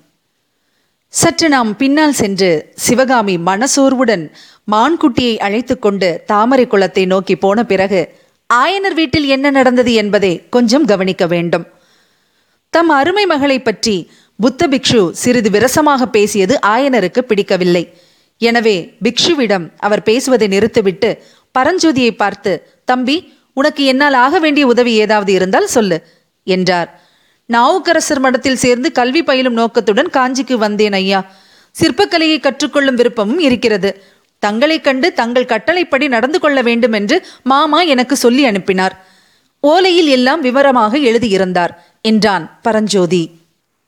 சற்று 1.14 1.46
நாம் 1.54 1.70
பின்னால் 1.80 2.16
சென்று 2.18 2.48
சிவகாமி 2.84 3.34
மனசோர்வுடன் 3.48 4.24
மான்குட்டியை 4.72 5.34
அழைத்து 5.46 5.74
கொண்டு 5.78 6.08
தாமரை 6.30 6.64
குளத்தை 6.66 7.04
நோக்கி 7.12 7.34
போன 7.44 7.64
பிறகு 7.64 8.00
ஆயனர் 8.50 8.96
வீட்டில் 8.98 9.26
என்ன 9.34 9.46
நடந்தது 9.56 9.92
என்பதை 10.02 10.30
கொஞ்சம் 10.54 10.86
கவனிக்க 10.90 11.24
வேண்டும். 11.32 11.64
தம் 12.72 12.90
அருமை 12.98 13.24
மகளை 13.32 13.58
பற்றி 13.60 13.96
புத்த 14.38 14.68
பிக்ஷு 14.68 15.00
சிறிது 15.22 15.50
விரசமாக 15.56 16.06
பேசியது 16.16 16.54
ஆயனருக்கு 16.74 17.20
பிடிக்கவில்லை. 17.30 17.84
எனவே 18.40 18.76
பிக்ஷுவிடம் 19.04 19.66
அவர் 19.86 20.06
பேசுவதை 20.08 20.48
நிறுத்திவிட்டு 20.54 21.10
பரஞ்சோதியை 21.54 22.12
பார்த்து 22.22 22.52
தம்பி 22.84 23.16
உனக்கு 23.56 23.82
என்னால் 23.92 24.16
ஆக 24.24 24.34
வேண்டிய 24.38 24.64
உதவி 24.66 24.92
ஏதாவது 25.04 25.32
இருந்தால் 25.38 25.72
சொல்லு 25.76 25.98
என்றார். 26.46 26.90
நாவுக்கரசர் 27.50 28.20
மடத்தில் 28.20 28.56
சேர்ந்து 28.56 28.92
கல்வி 28.92 29.22
பயிலும் 29.22 29.52
நோக்கத்துடன் 29.52 30.10
காஞ்சிக்கு 30.12 30.54
வந்தேன் 30.54 30.92
ஐயா. 30.92 31.30
சிற்பக்கலையை 31.80 32.40
கற்றுக்கொள்ளும் 32.40 32.94
விருப்பமும் 32.94 33.38
இருக்கிறது. 33.38 34.04
தங்களைக் 34.38 34.84
கண்டு 34.84 35.12
தங்கள் 35.12 35.44
கட்டளைப்படி 35.44 36.08
நடந்து 36.08 36.40
கொள்ள 36.40 36.62
வேண்டும் 36.62 36.92
என்று 36.92 37.26
மாமா 37.42 37.82
எனக்கு 37.82 38.16
சொல்லி 38.16 38.44
அனுப்பினார். 38.44 39.06
ஓலையில் 39.62 40.06
எல்லாம் 40.06 40.40
விவரமாக 40.40 40.96
எழுதியிருந்தார் 40.96 41.98
என்றான் 42.02 42.58
பரஞ்சோதி. 42.62 43.30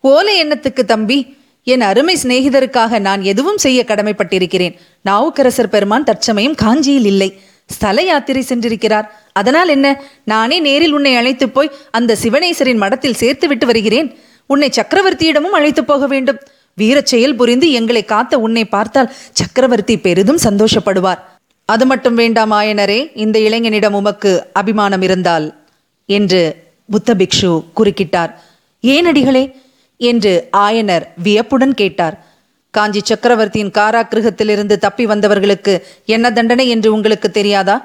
ஓலை 0.00 0.44
எண்ணத்துக்கு 0.44 0.84
தம்பி 0.84 1.36
என் 1.64 1.80
அருமை 1.80 2.18
சிநேகிதருக்காக 2.22 3.00
நான் 3.00 3.22
எதுவும் 3.22 3.58
செய்ய 3.58 3.84
கடமைப்பட்டிருக்கிறேன். 3.86 4.76
நாவுக்கரசர் 5.02 5.68
பெருமான் 5.68 6.04
தற்சமயம் 6.04 6.54
காஞ்சியில் 6.54 7.04
இல்லை. 7.04 7.40
ஸ்தல 7.72 8.02
யாத்திரை 8.02 8.44
சென்றிருக்கிறார். 8.48 9.08
அதனால் 9.32 9.68
என்ன? 9.68 10.02
நானே 10.24 10.60
நேரில் 10.60 10.92
உன்னை 10.92 11.16
அழைத்து 11.16 11.48
போய் 11.48 11.70
அந்த 11.90 12.16
சிவனேசரின் 12.22 12.76
மடத்தில் 12.76 13.14
சேர்த்து 13.14 13.48
விட்டு 13.48 13.66
வருகிறேன். 13.66 14.18
உன்னை 14.46 14.68
சக்கரவர்த்தியிடமும் 14.68 15.56
அழைத்து 15.58 15.84
போக 15.84 16.06
வேண்டும். 16.06 16.38
வீரச் 16.74 17.06
செயல் 17.06 17.36
புரிந்து 17.36 17.70
எங்களை 17.70 18.04
காத்த 18.04 18.38
உன்னை 18.38 18.64
பார்த்தால் 18.64 19.12
சக்கரவர்த்தி 19.32 19.98
பெரிதும் 19.98 20.38
சந்தோஷப்படுவார். 20.44 21.18
அது 21.64 21.86
மட்டும் 21.86 22.14
வேண்டாம் 22.14 22.52
ஆயனரே. 22.52 23.10
இந்த 23.14 23.38
இளைஞனிடம் 23.38 23.92
உமக்கு 23.92 24.46
அபிமானம் 24.52 25.02
இருந்தால் 25.02 25.64
என்று 26.06 26.56
புத்த 26.90 27.14
பிக்ஷு 27.14 27.64
குறுக்கிட்டார். 27.76 28.34
ஏன் 28.80 29.04
அடிகளே? 29.04 29.56
என்று 29.96 30.48
ஆயனர் 30.56 31.02
வியப்புடன் 31.22 31.74
கேட்டார். 31.74 32.31
காஞ்சி 32.76 33.00
சக்கரவர்த்தியின் 33.04 33.70
காராகிருகத்திலிருந்து 33.70 34.76
தப்பி 34.76 35.06
வந்தவர்களுக்கு 35.06 35.82
என்ன 36.04 36.32
தண்டனை 36.32 36.68
என்று 36.68 36.92
உங்களுக்கு 36.92 37.30
தெரியாதா? 37.30 37.76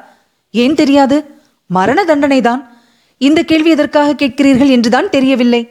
ஏன் 0.52 0.76
தெரியாது? 0.76 1.18
மரண 1.70 2.04
தண்டனைதான். 2.04 2.62
இந்த 3.18 3.44
கேள்வி 3.44 3.70
எதற்காக 3.70 4.26
கேட்கிறீர்கள் 4.26 4.70
என்றுதான் 4.70 5.10
தெரியவில்லை. 5.10 5.62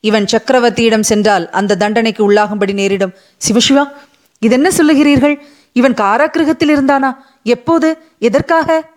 இவன் 0.00 0.26
சக்கரவர்த்தியிடம் 0.32 1.08
சென்றால் 1.10 1.50
அந்த 1.50 1.76
தண்டனைக்கு 1.76 2.32
உள்ளாகும்படி 2.32 2.72
நேரிடும். 2.72 3.14
சிவசிவா 3.48 3.84
இதென்ன 4.38 4.68
சொல்லுகிறீர்கள்? 4.76 5.36
இவன் 5.72 5.94
காராகிருகத்தில் 5.94 6.72
இருந்தானா? 6.76 7.10
எப்போது? 7.42 7.98
எதற்காக? 8.18 8.88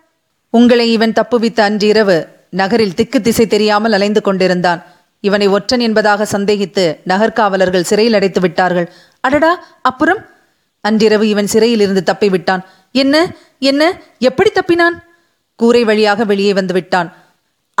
உங்களை 0.50 0.92
இவன் 0.92 1.12
தப்புவித்த 1.12 1.60
அன்றிரவு 1.60 2.28
நகரில் 2.50 2.94
திக்கு 2.94 3.20
திசை 3.20 3.46
தெரியாமல் 3.46 3.92
அலைந்து 3.92 4.20
கொண்டிருந்தான். 4.20 4.82
இவனை 5.20 5.46
ஒற்றன் 5.46 5.80
என்பதாக 5.80 6.38
சந்தேகித்து 6.38 6.84
நகர்காவலர்கள் 7.08 7.88
சிறையில் 7.90 8.14
அடைத்து 8.14 8.40
விட்டார்கள் 8.40 8.88
அடடா 9.24 9.52
அப்புறம்? 9.82 10.20
அன்றிரவு 10.80 11.28
இவன் 11.28 11.46
சிறையில் 11.46 11.80
இருந்து 11.80 12.02
தப்பி 12.02 12.28
விட்டான். 12.28 12.62
என்ன 12.92 13.34
என்ன 13.58 13.82
எப்படி 14.18 14.50
தப்பினான்? 14.52 14.96
கூரை 15.56 15.84
வழியாக 15.84 16.24
வெளியே 16.24 16.52
வந்து 16.52 16.74
விட்டான். 16.74 17.08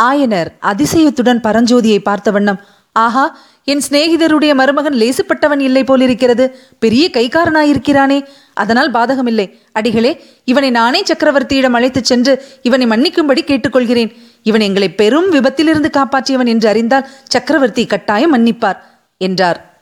ஆயனர் 0.02 0.48
அதிசயத்துடன் 0.60 1.44
பரஞ்சோதியை 1.46 1.98
பார்த்த 1.98 2.30
வண்ணம் 2.30 2.60
ஆஹா 2.92 3.38
என் 3.64 3.82
சிநேகிதருடைய 3.90 4.54
மருமகன் 4.54 4.94
லேசுப்பட்டவன் 4.94 5.58
இல்லை 5.58 5.84
போலிருக்கிறது. 5.84 6.44
பெரிய 6.78 7.10
கைக்காரனாயிருக்கிறானே 7.12 8.18
அதனால் 8.54 8.90
பாதகமில்லை. 8.92 9.46
அடிகளே 9.72 10.12
இவனை 10.44 10.70
நானே 10.70 11.02
சக்கரவர்த்தியிடம் 11.02 11.76
அழைத்துச் 11.78 12.04
சென்று 12.04 12.44
இவனை 12.62 12.86
மன்னிக்கும்படி 12.86 13.42
கேட்டுக்கொள்கிறேன். 13.44 14.10
இவன் 14.42 14.60
எங்களை 14.60 14.90
பெரும் 14.90 15.32
விபத்திலிருந்து 15.32 15.90
காப்பாற்றியவன் 15.98 16.46
என்று 16.46 16.68
அறிந்தால் 16.68 17.08
சக்கரவர்த்தி 17.28 17.86
கட்டாயம் 17.86 18.34
மன்னிப்பார் 18.36 18.80
என்றார். 19.18 19.73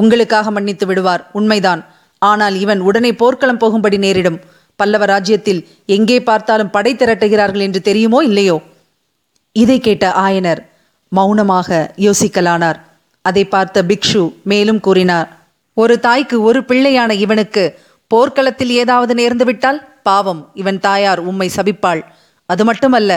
உங்களுக்காக 0.00 0.50
மன்னித்து 0.50 0.86
விடுவார். 0.86 1.22
உண்மைதான். 1.32 1.82
ஆனால் 2.22 2.56
இவன் 2.64 2.80
உடனே 2.80 3.10
போர்க்களம் 3.22 3.60
போகும்படி 3.62 3.98
நேரிடும். 4.04 4.38
பல்லவ 4.80 5.04
ராஜ்யத்தில் 5.04 5.60
எங்கே 5.96 6.18
பார்த்தாலும் 6.28 6.72
படை 6.76 6.92
திரட்டுகிறார்கள் 6.94 7.64
என்று 7.66 7.80
தெரியுமோ 7.88 8.20
இல்லையோ? 8.28 8.56
இதை 9.56 9.76
கேட்ட 9.80 10.06
ஆயனர் 10.26 10.60
மௌனமாக 11.12 11.68
யோசிக்கலானார். 12.06 12.78
அதை 13.24 13.44
பார்த்த 13.44 13.82
பிக்ஷு 13.82 14.22
மேலும் 14.42 14.80
கூறினார் 14.80 15.28
ஒரு 15.76 15.94
தாய்க்கு 16.00 16.36
ஒரு 16.42 16.60
பிள்ளையான 16.60 17.10
இவனுக்கு 17.24 17.62
போர்க்களத்தில் 18.10 18.72
ஏதாவது 18.82 19.12
நேர்ந்துவிட்டால் 19.20 19.78
பாவம் 20.02 20.42
இவன் 20.54 20.80
தாயார் 20.80 21.20
உம்மை 21.30 21.48
சபிப்பாள். 21.56 22.02
அது 22.48 22.62
மட்டுமல்ல 22.64 23.12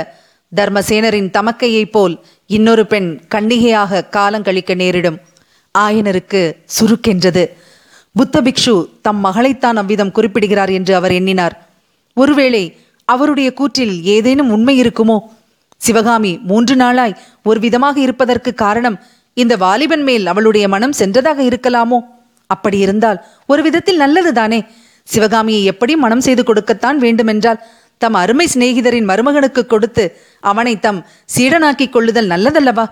தர்மசேனரின் 0.52 1.32
தமக்கையைப் 1.38 1.92
போல் 1.92 2.16
இன்னொரு 2.50 2.86
பெண் 2.92 3.10
கன்னிகையாக 3.36 4.02
காலங்கழிக்க 4.18 4.76
நேரிடும். 4.76 5.18
ஆயனருக்கு 5.84 6.42
சுருக்கென்றது. 6.78 7.44
புத்த 8.16 8.42
பிக்ஷு 8.46 8.76
தம் 9.06 9.22
மகளைத்தான் 9.26 9.80
அவ்விதம் 9.82 10.14
குறிப்பிடுகிறார் 10.18 10.72
என்று 10.78 10.94
அவர் 10.96 11.14
எண்ணினார். 11.20 11.56
ஒருவேளை 12.18 12.64
அவருடைய 13.08 13.50
கூற்றில் 13.60 13.96
ஏதேனும் 14.16 14.54
உண்மை 14.56 14.76
இருக்குமோ? 14.82 15.18
சிவகாமி 15.82 16.32
மூன்று 16.50 16.76
நாளாய் 16.76 17.18
ஒரு 17.50 17.60
விதமாக 17.66 17.96
இருப்பதற்கு 18.00 18.52
காரணம் 18.64 18.98
இந்த 19.38 19.54
வாலிபன் 19.64 20.04
மேல் 20.04 20.26
அவளுடைய 20.32 20.66
மனம் 20.74 20.96
சென்றதாக 21.00 21.40
இருக்கலாமோ? 21.50 22.00
அப்படி 22.50 22.78
இருந்தால் 22.78 23.20
ஒரு 23.52 23.62
விதத்தில் 23.68 24.02
நல்லதுதானே? 24.02 24.60
சிவகாமியை 25.08 25.62
எப்படி 25.72 25.94
மனம் 25.96 26.24
செய்து 26.28 26.44
கொடுக்கத்தான் 26.44 26.98
வேண்டுமென்றால் 27.04 27.60
தம் 28.02 28.18
அருமை 28.22 28.46
சிநேகிதரின் 28.54 29.10
மருமகனுக்கு 29.12 29.62
கொடுத்து 29.66 30.04
அவனை 30.40 30.74
தம் 30.80 31.00
சீடனாக்கிக் 31.36 31.94
கொள்ளுதல் 31.96 32.32
நல்லதல்லவா? 32.34 32.86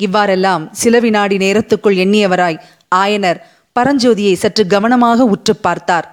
இவ்வாறெல்லாம் 0.00 0.62
சில 0.72 1.00
வினாடி 1.00 1.36
நேரத்துக்குள் 1.36 1.96
எண்ணியவராய் 2.04 2.58
ஆயனர் 2.94 3.40
பரஞ்சோதியை 3.76 4.32
சற்று 4.32 4.64
கவனமாக 4.66 5.24
உற்று 5.24 5.54
பார்த்தார். 5.56 6.06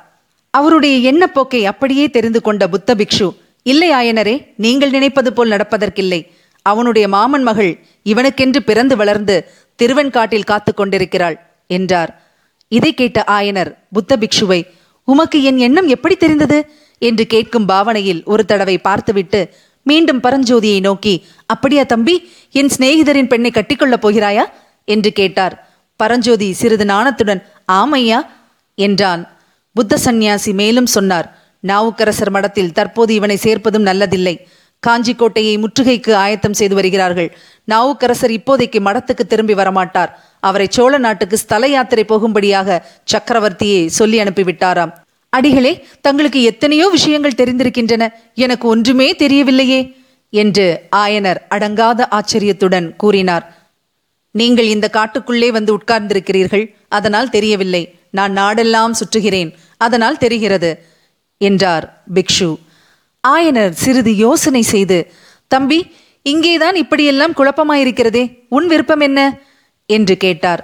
அவருடைய 0.53 0.95
எண்ணப்போக்கை 1.11 1.61
அப்படியே 1.63 2.05
தெரிந்து 2.09 2.39
கொண்ட 2.41 2.63
புத்த 2.67 2.95
பிக்ஷு 2.95 3.27
இல்லை 3.65 3.89
ஆயனரே 3.93 4.35
நீங்கள் 4.55 4.89
நினைப்பது 4.89 5.29
போல் 5.33 5.53
நடப்பதற்கில்லை. 5.53 6.21
அவனுடைய 6.65 7.05
மாமன் 7.07 7.43
மகள் 7.43 7.71
இவனுக்கென்று 8.05 8.59
பிறந்து 8.59 8.95
வளர்ந்து 8.95 9.35
திருவெண்காட்டில் 9.79 10.49
காத்து 10.51 10.71
கொண்டிருக்கிறாள் 10.73 11.37
என்றார். 11.69 12.11
இதை 12.71 12.91
கேட்ட 12.93 13.19
ஆயனர் 13.27 13.71
புத்த 13.93 14.17
பிக்ஷுவை 14.17 14.61
உமக்கு 15.07 15.37
என் 15.43 15.59
எண்ணம் 15.67 15.87
எப்படி 15.87 16.15
தெரிந்தது? 16.15 16.59
என்று 17.01 17.23
கேட்கும் 17.27 17.65
பாவனையில் 17.65 18.19
ஒரு 18.23 18.43
தடவை 18.45 18.75
பார்த்துவிட்டு 18.77 19.39
மீண்டும் 19.83 20.23
பரஞ்சோதியை 20.23 20.79
நோக்கி 20.79 21.25
அப்படியா 21.45 21.83
தம்பி 21.83 22.31
என் 22.51 22.69
சிநேகிதரின் 22.77 23.27
பெண்ணை 23.27 23.51
கட்டிக்கொள்ளப் 23.53 24.07
போகிறாயா? 24.07 24.43
என்று 24.85 25.11
கேட்டார். 25.11 25.69
பரஞ்சோதி 25.95 26.51
சிறிது 26.51 26.85
நாணத்துடன் 26.85 27.41
ஆமையா 27.71 28.19
என்றான். 28.75 29.37
புத்த 29.73 29.97
சந்நியாசி 29.97 30.53
மேலும் 30.53 30.85
சொன்னார் 30.85 31.39
நாவுக்கரசர் 31.59 32.31
மடத்தில் 32.31 32.71
தற்போது 32.71 33.13
இவனை 33.13 33.35
சேர்ப்பதும் 33.35 33.85
நல்லதில்லை. 33.85 34.37
காஞ்சி 34.79 35.13
கோட்டையை 35.15 35.57
முற்றுகைக்கு 35.57 36.13
ஆயத்தம் 36.13 36.53
செய்து 36.53 36.75
வருகிறார்கள். 36.75 37.37
நாவுக்கரசர் 37.65 38.31
இப்போதைக்கு 38.31 38.79
மடத்துக்கு 38.79 39.23
திரும்பி 39.27 39.53
வரமாட்டார். 39.53 40.09
அவரை 40.39 40.67
சோழ 40.69 40.97
நாட்டுக்கு 40.97 41.37
ஸ்தல 41.37 41.67
யாத்திரை 41.67 42.03
போகும்படியாக 42.03 42.85
சக்கரவர்த்தியை 43.13 43.85
சொல்லி 43.85 44.19
அனுப்பிவிட்டாராம். 44.19 44.93
அடிகளே 45.33 45.73
தங்களுக்கு 46.01 46.41
எத்தனையோ 46.41 46.87
விஷயங்கள் 46.87 47.39
தெரிந்திருக்கின்றன. 47.41 48.03
எனக்கு 48.35 48.67
ஒன்றுமே 48.67 49.07
தெரியவில்லையே 49.13 49.81
என்று 50.33 50.65
ஆயனர் 50.95 51.39
அடங்காத 51.49 52.07
ஆச்சரியத்துடன் 52.09 52.95
கூறினார். 52.95 53.45
நீங்கள் 54.35 54.65
இந்த 54.65 54.87
காட்டுக்குள்ளே 54.93 55.49
வந்து 55.51 55.71
உட்கார்ந்திருக்கிறீர்கள் 55.77 56.65
அதனால் 56.87 57.29
தெரியவில்லை. 57.29 57.83
நான் 58.11 58.33
நாடெல்லாம் 58.37 58.97
சுற்றுகிறேன் 58.99 59.51
அதனால் 59.77 60.17
தெரிகிறது 60.17 60.71
என்றார் 61.41 62.03
பிக்ஷு. 62.13 62.49
ஆயனர் 63.27 63.73
சிறிது 63.83 64.15
யோசனை 64.15 64.61
செய்து 64.61 64.97
தம்பி 65.47 65.79
இங்கேதான் 66.25 66.75
இப்படியெல்லாம் 66.75 67.37
குழப்பமாயிருக்கிறதே 67.37 68.23
உன் 68.49 68.67
விருப்பம் 68.67 68.99
என்ன? 68.99 69.19
என்று 69.89 70.17
கேட்டார். 70.17 70.61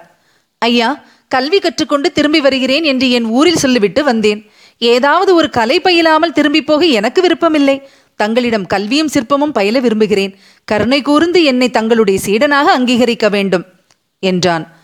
ஐயா 0.61 0.89
கல்வி 1.27 1.59
கற்றுக்கொண்டு 1.59 2.07
திரும்பி 2.11 2.39
வருகிறேன் 2.39 2.83
என்று 2.83 3.07
என் 3.09 3.27
ஊரில் 3.37 3.63
சொல்லிவிட்டு 3.63 4.03
வந்தேன். 4.03 4.41
ஏதாவது 4.77 5.35
ஒரு 5.35 5.49
கலை 5.49 5.81
பயிலாமல் 5.81 6.31
திரும்பி 6.31 6.63
போக 6.63 6.85
எனக்கு 6.85 7.21
விருப்பமில்லை. 7.21 7.89
தங்களிடம் 8.15 8.67
கல்வியும் 8.67 9.09
சிற்பமும் 9.13 9.51
பயில 9.53 9.79
விரும்புகிறேன். 9.79 10.35
கருணை 10.65 11.01
கூர்ந்து 11.01 11.43
என்னை 11.43 11.69
தங்களுடைய 11.69 12.19
சீடனாக 12.25 12.63
அங்கீகரிக்க 12.63 13.29
வேண்டும் 13.29 13.65
என்றான். 14.19 14.75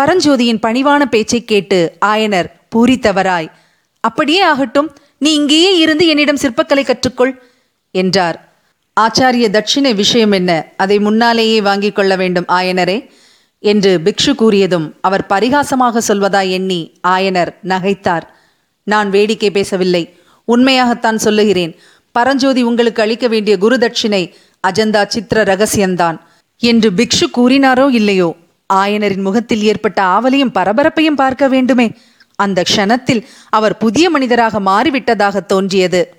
பரஞ்சோதியின் 0.00 0.60
பணிவான 0.66 1.04
பேச்சைக் 1.04 1.46
கேட்டு 1.46 1.96
ஆயனர் 2.06 2.46
பூரித்தவராய் 2.76 3.50
அப்படியே 4.00 4.40
ஆகட்டும். 4.40 4.96
நீ 5.18 5.32
இங்கேயே 5.32 5.78
இருந்து 5.78 6.06
என்னிடம் 6.06 6.36
சிற்பக்கலை 6.36 6.84
கற்றுக்கொள் 6.84 7.42
என்றார். 7.90 8.52
ஆச்சாரிய 9.00 9.50
தட்சிணை 9.50 9.94
விஷயம் 9.94 10.30
என்ன? 10.30 10.66
அதை 10.76 10.98
முன்னாலேயே 10.98 11.60
வாங்கிக் 11.60 11.94
கொள்ள 11.94 12.16
வேண்டும் 12.16 12.44
ஆயனரே 12.48 13.10
என்று 13.58 14.00
பிக்ஷு 14.04 14.34
கூறியதும் 14.38 14.92
அவர் 15.00 15.26
பரிகாசமாக 15.28 16.00
சொல்வதாய் 16.08 16.50
எண்ணி 16.50 17.00
ஆயனர் 17.08 17.54
நகைத்தார். 17.64 18.22
நான் 18.88 19.10
வேடிக்கை 19.10 19.50
பேசவில்லை. 19.50 20.16
உண்மையாகத்தான் 20.48 21.16
சொல்லுகிறேன். 21.16 21.72
பரஞ்சோதி 22.12 22.62
உங்களுக்கு 22.62 23.02
அளிக்க 23.02 23.28
வேண்டிய 23.28 23.58
குரு 23.58 23.76
தட்சிணை 23.76 24.32
அஜந்தா 24.68 25.06
சித்திர 25.06 25.42
ரகசியம்தான். 25.42 26.18
என்று 26.58 26.90
பிக்ஷு 26.90 27.26
கூறினாரோ 27.36 27.90
இல்லையோ? 27.90 28.36
ஆயனரின் 28.74 29.22
முகத்தில் 29.22 29.62
ஏற்பட்ட 29.62 30.02
ஆவலையும் 30.02 30.54
பரபரப்பையும் 30.54 31.14
பார்க்க 31.14 31.48
வேண்டுமே. 31.48 31.92
அந்த 32.36 32.62
க்ஷணத்தில் 32.70 33.22
அவர் 33.48 33.76
புதிய 33.76 34.10
மனிதராக 34.10 34.60
மாறிவிட்டதாக 34.60 35.46
தோன்றியது. 35.46 36.14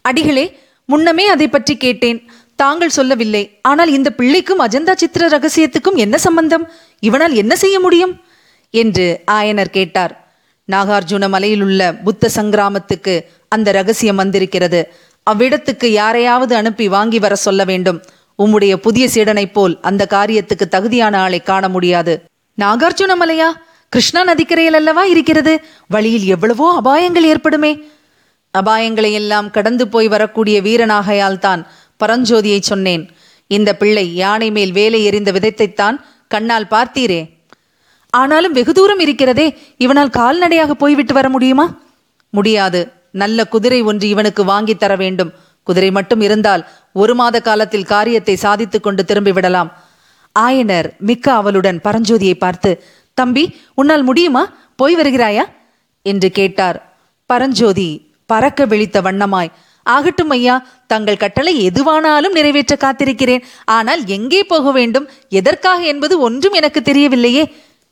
அடிகளே 0.00 0.58
முன்னமே 0.84 1.26
அதை 1.26 1.48
பற்றி 1.48 1.76
கேட்டேன். 1.76 2.18
தாங்கள் 2.56 2.88
சொல்லவில்லை. 2.88 3.58
ஆனால் 3.62 3.92
இந்த 3.92 4.10
பிள்ளைக்கும் 4.10 4.60
அஜந்தா 4.60 4.94
சித்திர 4.94 5.28
ரகசியத்துக்கும் 5.28 5.94
என்ன 5.94 6.18
சம்பந்தம்? 6.18 6.70
இவனால் 7.00 7.32
என்ன 7.32 7.56
செய்ய 7.56 7.80
முடியும்? 7.80 8.20
என்று 8.70 9.06
ஆயனர் 9.30 9.74
கேட்டார். 9.78 10.23
நாகார்ஜுன 10.72 11.28
மலையிலுள்ள 11.28 11.94
புத்த 12.04 12.30
சங்கிராமத்துக்கு 12.34 13.24
அந்த 13.48 13.72
ரகசியம் 13.72 14.16
வந்திருக்கிறது. 14.16 14.92
அவ்விடத்துக்கு 15.30 15.86
யாரையாவது 15.86 16.56
அனுப்பி 16.56 16.88
வாங்கி 16.88 17.18
வர 17.18 17.34
சொல்ல 17.34 17.64
வேண்டும். 17.64 18.02
உம்முடைய 18.38 18.76
புதிய 18.76 19.08
சீடனைப் 19.14 19.52
போல் 19.52 19.78
அந்த 19.80 20.06
காரியத்துக்கு 20.10 20.68
தகுதியான 20.68 21.18
ஆளை 21.18 21.40
காண 21.40 21.68
முடியாது. 21.68 22.22
நாகார்ஜுன 22.62 23.14
மலையா? 23.20 23.50
கிருஷ்ணா 23.88 24.24
நதிக்கரையில் 24.24 24.74
அல்லவா 24.74 25.04
இருக்கிறது? 25.04 25.60
வழியில் 25.88 26.26
எவ்வளவோ 26.26 26.80
அபாயங்கள் 26.84 27.22
ஏற்படுமே. 27.22 27.84
அபாயங்களை 28.58 29.12
எல்லாம் 29.12 29.50
கடந்து 29.50 29.88
போய் 29.88 30.08
வரக்கூடிய 30.08 30.62
வீரனாகையால் 30.62 31.38
தான் 31.38 31.66
பரஞ்சோதியை 32.04 32.60
சொன்னேன். 32.60 33.10
இந்த 33.46 33.76
பிள்ளை 33.76 34.14
யானை 34.14 34.50
மேல் 34.50 34.72
வேலை 34.72 35.04
எறிந்த 35.04 35.32
விதத்தைத்தான் 35.32 35.96
கண்ணால் 36.28 36.66
பார்த்தீரே. 36.70 37.33
ஆனாலும் 38.14 38.52
வெகு 38.52 38.72
தூரம் 38.72 38.98
இருக்கிறதே 38.98 39.58
இவனால் 39.76 40.10
கால்நடையாக 40.10 40.74
போய்விட்டு 40.74 41.14
வர 41.14 41.28
முடியுமா? 41.28 41.66
முடியாது. 42.30 42.92
நல்ல 43.10 43.44
குதிரை 43.44 43.82
ஒன்று 43.82 44.08
இவனுக்கு 44.08 44.44
வாங்கித் 44.44 44.78
தர 44.78 44.96
வேண்டும். 44.96 45.32
குதிரை 45.62 45.90
மட்டும் 45.90 46.20
இருந்தால் 46.20 46.68
ஒரு 46.92 47.14
மாத 47.14 47.40
காலத்தில் 47.40 47.84
காரியத்தை 47.84 48.36
சாதித்துக் 48.36 48.82
கொண்டு 48.82 49.04
திரும்பி 49.04 49.32
விடலாம். 49.32 49.70
ஆயனர் 50.38 50.98
மிக்க 50.98 51.32
அவளுடன் 51.32 51.80
பரஞ்சோதியை 51.84 52.34
பார்த்து 52.34 52.84
தம்பி 53.14 53.56
உன்னால் 53.74 54.02
முடியுமா? 54.02 54.52
போய் 54.76 54.96
வருகிறாயா? 54.96 55.44
என்று 56.02 56.30
கேட்டார். 56.30 56.96
பரஞ்சோதி 57.26 58.14
பறக்க 58.26 58.64
விழித்த 58.64 59.00
வண்ணமாய் 59.00 59.52
ஆகட்டும் 59.82 60.30
ஐயா 60.30 60.66
தங்கள் 60.86 61.16
கட்டளை 61.16 61.68
எதுவானாலும் 61.68 62.30
நிறைவேற்ற 62.30 62.76
காத்திருக்கிறேன். 62.76 63.42
ஆனால் 63.64 64.06
எங்கே 64.06 64.44
போக 64.44 64.72
வேண்டும்? 64.72 65.08
எதற்காக 65.28 65.82
என்பது 65.82 66.20
ஒன்றும் 66.20 66.52
எனக்கு 66.52 66.80
தெரியவில்லையே. 66.80 67.44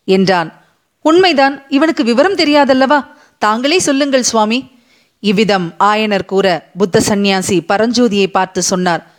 என்றான். 0.04 0.62
உண்மைதான் 1.02 1.62
இவனுக்கு 1.68 2.04
விவரம் 2.04 2.35
தெரியாதல்லவா? 2.35 3.06
தாங்களே 3.38 3.78
சொல்லுங்கள் 3.78 4.23
சுவாமி. 4.23 4.71
இவ்விதம் 5.21 5.75
ஆயனர் 5.78 6.25
கூற 6.25 6.71
புத்த 6.78 7.00
சந்நியாசி 7.00 7.64
பரஞ்சோதியை 7.68 8.26
பார்த்து 8.26 8.62
சொன்னார். 8.62 9.14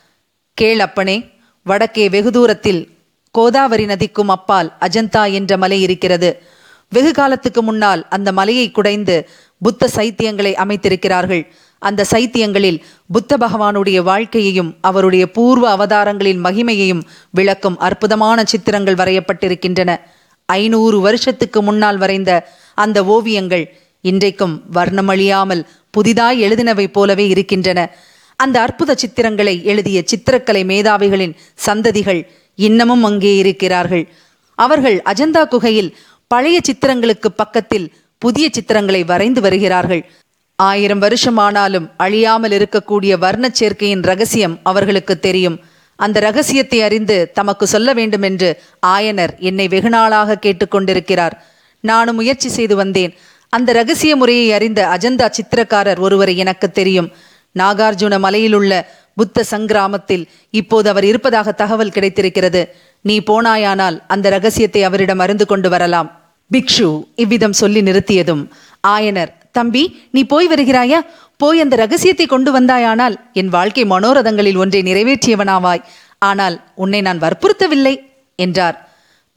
கேளப்பனே 0.62 1.30
வடக்கே 1.63 2.10
வெகு 2.10 2.32
தூரத்தில் 2.32 2.92
கோதாவரி 3.32 3.86
நதிக்கும் 3.86 4.28
அப்பால் 4.28 4.74
அஜந்தா 4.82 5.32
என்ற 5.32 5.58
மலை 5.58 5.82
இருக்கிறது. 5.82 6.42
வெகு 6.90 7.12
காலத்துக்கு 7.12 7.62
முன்னால் 7.62 8.07
அந்த 8.10 8.31
மலையை 8.31 8.72
குடைந்து 8.72 9.29
புத்த 9.60 9.90
சைத்தியங்களை 9.96 10.53
அமைத்திருக்கிறார்கள். 10.53 11.48
அந்த 11.79 12.05
சைத்தியங்களில் 12.12 12.81
புத்த 13.12 13.38
பகவானுடைய 13.38 14.01
வாழ்க்கையையும் 14.01 14.77
அவருடைய 14.81 15.31
பூர்வ 15.31 15.77
அவதாரங்களின் 15.77 16.44
மகிமையையும் 16.44 17.01
விளக்கும் 17.29 17.79
அற்புதமான 17.79 18.44
சித்திரங்கள் 18.44 18.96
வரையப்பட்டிருக்கின்றன. 18.96 20.00
ஐநூறு 20.46 21.00
வருஷத்துக்கு 21.00 21.62
முன்னால் 21.62 21.98
வரைந்த 21.98 22.32
அந்த 22.75 23.06
ஓவியங்கள் 23.06 23.66
இன்றைக்கும் 24.01 24.62
வர்ணமழியாமல் 24.74 25.64
புதிதாய் 25.90 26.42
எழுதினவை 26.44 26.88
போலவே 26.88 27.27
இருக்கின்றன. 27.27 27.96
அந்த 28.36 28.62
அற்புத 28.62 28.96
சித்திரங்களை 28.96 29.64
எழுதிய 29.64 30.03
சித்திரக்கலை 30.06 30.64
மேதாவிகளின் 30.66 31.36
சந்ததிகள் 31.66 32.27
இன்னமும் 32.56 33.03
அங்கே 33.03 33.38
இருக்கிறார்கள். 33.38 34.12
அவர்கள் 34.56 35.01
அஜந்தா 35.06 35.48
குகையில் 35.48 35.96
பழைய 36.27 36.60
சித்திரங்களுக்கு 36.68 37.29
பக்கத்தில் 37.36 37.94
புதிய 38.18 38.50
சித்திரங்களை 38.51 39.06
வரைந்து 39.06 39.42
வருகிறார்கள். 39.42 40.12
ஆயிரம் 40.56 41.00
வருஷம் 41.00 41.38
ஆனாலும் 41.38 41.90
அழியாமல் 41.98 42.51
இருக்கக்கூடிய 42.51 43.14
வர்ணச் 43.25 43.58
சேர்க்கையின் 43.60 44.01
ரகசியம் 44.01 44.60
அவர்களுக்கு 44.64 45.20
தெரியும். 45.20 45.60
அந்த 45.96 46.20
ரகசியத்தை 46.20 46.82
அறிந்து 46.82 47.32
தமக்கு 47.34 47.68
சொல்ல 47.68 47.94
வேண்டும் 47.94 48.22
என்று 48.22 48.62
ஆயனர் 48.88 49.38
என்னை 49.40 49.68
வெகுநாளாக 49.68 50.36
கேட்டுக்கொண்டிருக்கிறார். 50.42 51.32
நானும் 51.79 52.16
முயற்சி 52.16 52.50
செய்து 52.50 52.75
வந்தேன். 52.75 53.14
அந்த 53.50 53.74
ரகசிய 53.74 54.16
முறையை 54.16 54.53
அறிந்த 54.53 54.88
அஜந்தா 54.88 55.29
சித்திரக்காரர் 55.29 56.00
ஒருவரை 56.00 56.38
எனக்கு 56.38 56.72
தெரியும். 56.72 57.12
நாகார்ஜுன 57.60 58.20
மலையிலுள்ள 58.20 58.86
புத்த 59.16 59.44
சங்கிராமத்தில் 59.51 60.25
இப்போது 60.50 60.90
அவர் 60.90 61.06
இருப்பதாக 61.06 61.51
தகவல் 61.51 61.92
கிடைத்திருக்கிறது. 61.92 62.75
நீ 63.01 63.20
போனாயானால் 63.20 64.01
அந்த 64.08 64.29
ரகசியத்தை 64.29 64.84
அவரிடம் 64.84 65.20
அறிந்து 65.20 65.46
கொண்டு 65.46 65.70
வரலாம். 65.70 66.22
பிக்ஷு 66.51 67.08
இவ்விதம் 67.16 67.53
சொல்லி 67.53 67.82
நிறுத்தியதும் 67.82 68.48
ஆயனர் 68.88 69.32
தம்பி 69.51 70.08
நீ 70.12 70.24
போய் 70.24 70.48
வருகிறாயா? 70.48 71.00
போய் 71.44 71.64
அந்த 71.64 71.75
ரகசியத்தை 71.84 72.25
கொண்டு 72.29 72.51
வந்தாயானால் 72.60 73.16
என் 73.42 73.51
வாழ்க்கை 73.56 73.84
மனோரதங்களில் 73.94 74.62
ஒன்றை 74.64 74.82
நிறைவேற்றியவனாவாய். 74.90 75.84
ஆனால் 76.29 76.56
உன்னை 76.84 77.00
நான் 77.08 77.22
வற்புறுத்தவில்லை 77.24 77.96
என்றார். 78.40 78.77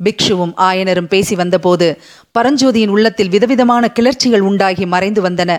பிக்ஷுவும் 0.01 0.53
ஆயனரும் 0.66 1.11
பேசி 1.12 1.35
வந்தபோது 1.40 1.87
பரஞ்சோதியின் 2.37 2.92
உள்ளத்தில் 2.95 3.31
விதவிதமான 3.35 3.85
கிளர்ச்சிகள் 3.99 4.45
உண்டாகி 4.49 4.87
மறைந்து 4.95 5.21
வந்தன. 5.27 5.53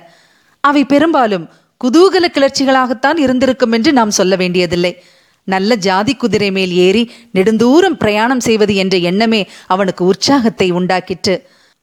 அவை 0.64 0.84
பெரும்பாலும் 0.92 1.46
குதூகல 1.82 2.26
கிளர்ச்சிகளாகத்தான் 2.36 3.20
இருந்திருக்கும் 3.26 3.74
என்று 3.78 3.92
நாம் 4.00 4.18
சொல்ல 4.20 4.36
வேண்டியதில்லை. 4.36 4.94
நல்ல 5.48 5.72
ஜாதி 5.88 6.14
குதிரை 6.22 6.50
மேல் 6.58 6.74
ஏறி 6.86 7.04
நெடுந்தூரம் 7.36 8.00
பிரயாணம் 8.02 8.46
செய்வது 8.48 8.74
என்ற 8.84 8.96
எண்ணமே 9.10 9.42
அவனுக்கு 9.74 10.04
உற்சாகத்தை 10.06 10.68
உண்டாக்கிற்று. 10.80 11.36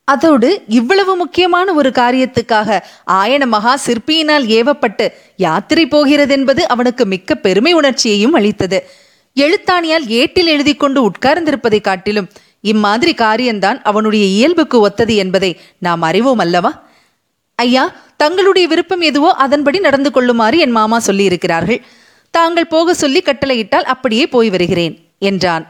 அதோடு 0.08 0.48
இவ்வளவு 0.68 1.16
முக்கியமான 1.16 1.72
ஒரு 1.72 1.90
காரியத்துக்காக 1.90 2.78
ஆயன 3.12 3.44
மகா 3.46 3.74
சிற்பியினால் 3.86 4.46
ஏவப்பட்டு 4.56 5.06
யாத்திரை 5.36 5.84
போகிறதென்பது 5.86 6.62
அவனுக்கு 6.74 7.04
மிக்க 7.06 7.34
பெருமை 7.34 7.72
உணர்ச்சியையும் 7.72 8.32
அளித்தது. 8.32 8.78
எழுத்தாணியால் 9.36 10.06
ஏட்டில் 10.06 10.46
எழுதி 10.46 10.74
கொண்டு 10.74 11.00
உட்கார்ந்திருப்பதை 11.08 11.80
காட்டிலும் 11.80 12.28
இம்மாதிரி 12.60 13.14
காரியம்தான் 13.14 13.82
அவனுடைய 13.82 14.24
இயல்புக்கு 14.26 14.76
ஒத்தது 14.80 15.14
என்பதை 15.14 15.50
நாம் 15.78 16.02
அறிவோம் 16.02 16.38
அல்லவா? 16.38 16.72
ஐயா 17.58 17.84
தங்களுடைய 18.16 18.68
விருப்பம் 18.68 19.00
எதுவோ 19.00 19.30
அதன்படி 19.44 19.78
நடந்து 19.78 20.10
கொள்ளுமாறு 20.10 20.58
என் 20.58 20.70
மாமா 20.70 20.98
சொல்லியிருக்கிறார்கள். 21.06 21.80
தாங்கள் 22.30 22.66
போக 22.66 22.94
சொல்லி 22.94 23.20
கட்டளையிட்டால் 23.24 23.90
அப்படியே 23.94 24.24
போய் 24.26 24.50
வருகிறேன் 24.50 24.94
என்றான். 25.18 25.66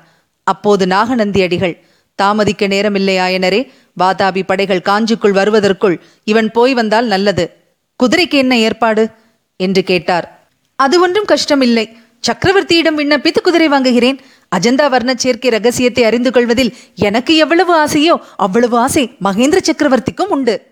அப்போது 0.47 0.87
நாகநந்தி 0.87 1.43
அடிகள் 1.43 1.75
தாமதிக்க 2.15 2.69
நேரமில்லை 2.69 3.17
ஆயனரே 3.19 3.71
வாதாபி 4.01 4.43
படைகள் 4.43 4.81
காஞ்சிக்குள் 4.85 5.31
வருவதற்குள் 5.31 6.01
இவன் 6.25 6.51
போய் 6.51 6.75
வந்தால் 6.75 7.07
நல்லது. 7.07 7.57
குதிரைக்கு 8.03 8.31
என்ன 8.31 8.59
ஏற்பாடு? 8.59 9.11
என்று 9.57 9.85
கேட்டார். 9.85 10.49
அது 10.77 11.01
ஒன்றும் 11.01 11.25
கஷ்டமில்லை. 11.29 11.97
சக்கரவர்த்தியிடம் 12.27 12.97
விண்ணப்பித்து 12.97 13.41
குதிரை 13.43 13.69
வாங்குகிறேன். 13.69 14.19
அஜந்தா 14.57 14.89
வர்ண 14.89 15.15
சேர்க்கை 15.15 15.51
ரகசியத்தை 15.51 16.05
அறிந்து 16.05 16.31
கொள்வதில் 16.31 16.77
எனக்கு 16.95 17.37
எவ்வளவு 17.37 17.85
ஆசையோ 17.85 18.17
அவ்வளவு 18.37 18.79
ஆசை 18.79 19.11
மகேந்திர 19.25 19.59
சக்கரவர்த்திக்கும் 19.59 20.29
உண்டு. 20.29 20.67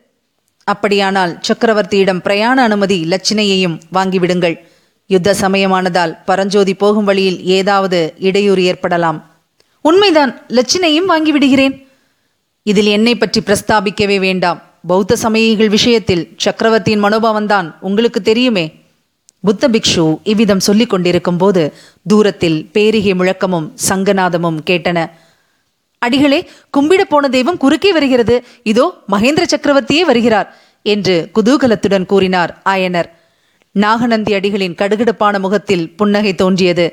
அப்படியானால் 0.64 1.40
சக்கரவர்த்தியிடம் 1.48 2.18
பிரயாண 2.18 2.62
அனுமதி 2.62 3.06
லட்சணையையும் 3.10 3.80
வாங்கிவிடுங்கள். 3.92 4.56
யுத்த 5.06 5.34
சமயமானதால் 5.34 6.24
பரஞ்சோதி 6.24 6.74
போகும் 6.74 7.04
வழியில் 7.04 7.44
ஏதாவது 7.44 8.14
இடையூறு 8.18 8.64
ஏற்படலாம். 8.64 9.31
உண்மைதான் 9.82 10.32
லட்சினையும் 10.48 11.08
வாங்கிவிடுகிறேன். 11.08 11.74
இதில் 12.66 12.86
என்னை 12.86 13.14
பற்றி 13.14 13.40
பிரஸ்தாபிக்கவே 13.40 14.18
வேண்டாம். 14.18 14.62
பௌத்த 14.86 15.16
சமயிகள் 15.22 15.74
விஷயத்தில் 15.76 16.22
சக்கரவர்த்தியின் 16.36 17.04
மனோபாவம்தான் 17.04 17.68
உங்களுக்கு 17.80 18.20
தெரியுமே. 18.22 18.64
புத்த 19.40 19.68
பிக்ஷு 19.68 20.04
இவ்விதம் 20.22 20.60
சொல்லிக் 20.60 20.90
கொண்டிருக்கும் 20.90 21.36
போது 21.36 21.62
தூரத்தில் 22.06 22.58
பேரிகை 22.72 23.14
முழக்கமும் 23.14 23.66
சங்கநாதமும் 23.88 24.58
கேட்டன. 24.70 24.98
அடிகளே 25.98 26.38
கும்பிட 26.76 27.02
போன 27.08 27.28
தெய்வம் 27.28 27.56
குறுக்கே 27.56 27.92
வருகிறது. 27.92 28.36
இதோ 28.62 28.86
மகேந்திர 29.08 29.44
சக்கரவர்த்தியே 29.54 30.00
வருகிறார் 30.00 30.48
என்று 30.82 31.16
குதூகலத்துடன் 31.34 32.06
கூறினார் 32.06 32.52
ஆயனர். 32.68 33.08
நாகநந்தி 33.74 34.32
அடிகளின் 34.34 34.78
கடுகடுப்பான 34.80 35.38
முகத்தில் 35.38 35.84
புன்னகை 35.90 36.34
தோன்றியது. 36.34 36.86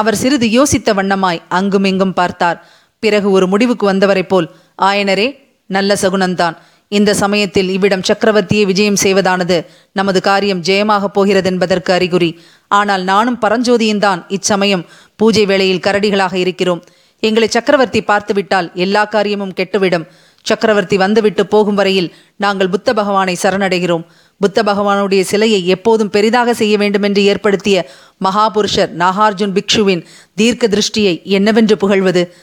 அவர் 0.00 0.20
சிறிது 0.22 0.46
யோசித்த 0.58 0.90
வண்ணமாய் 0.98 1.44
அங்குமிங்கும் 1.48 2.16
பார்த்தார். 2.18 2.58
பிறகு 3.02 3.28
ஒரு 3.30 3.46
முடிவுக்கு 3.46 3.84
வந்தவரைப் 3.92 4.30
போல் 4.32 4.48
ஆயனரே 4.82 5.28
நல்ல 5.76 5.96
சகுனந்தான். 6.02 6.56
இந்த 6.96 7.10
சமயத்தில் 7.14 7.68
இவ்விடம் 7.68 8.06
சக்கரவர்த்தியை 8.08 8.64
விஜயம் 8.70 9.00
செய்வதானது 9.02 9.56
நமது 9.92 10.20
காரியம் 10.28 10.62
ஜெயமாகப் 10.62 11.16
போகிறதென்பதற்கு 11.16 11.90
அறிகுறி. 11.96 12.30
ஆனால் 12.68 13.02
நானும் 13.02 13.40
பரஞ்சோதியும் 13.42 14.04
தான் 14.06 14.20
இச்சமயம் 14.28 14.86
பூஜை 15.16 15.44
வேளையில் 15.50 15.84
கரடிகளாக 15.86 16.34
இருக்கிறோம். 16.44 16.82
எங்களை 17.22 17.48
சக்கரவர்த்தி 17.48 18.00
பார்த்துவிட்டால் 18.02 18.68
எல்லா 18.84 19.04
காரியமும் 19.04 19.56
கெட்டுவிடும். 19.56 20.08
சக்கரவர்த்தி 20.48 20.96
வந்துவிட்டு 20.96 21.42
போகும் 21.52 21.78
வரையில் 21.80 22.10
நாங்கள் 22.36 22.72
புத்த 22.74 22.94
பகவானை 22.98 23.34
சரணடைகிறோம். 23.42 24.04
புத்த 24.38 24.62
பகவானுடைய 24.62 25.20
சிலையை 25.20 25.66
எப்போதும் 25.66 26.10
பெரிதாக 26.10 26.54
செய்ய 26.54 26.78
வேண்டுமென்று 26.78 27.24
ஏற்படுத்திய 27.24 27.90
மகாபுருஷர் 28.24 28.90
நாகார்ஜுன் 28.98 29.56
பிக்ஷுவின் 29.58 30.04
தீர்க்க 30.34 30.68
திருஷ்டியை 30.68 31.22
என்னவென்று 31.22 31.76
புகழ்வது? 31.76 32.34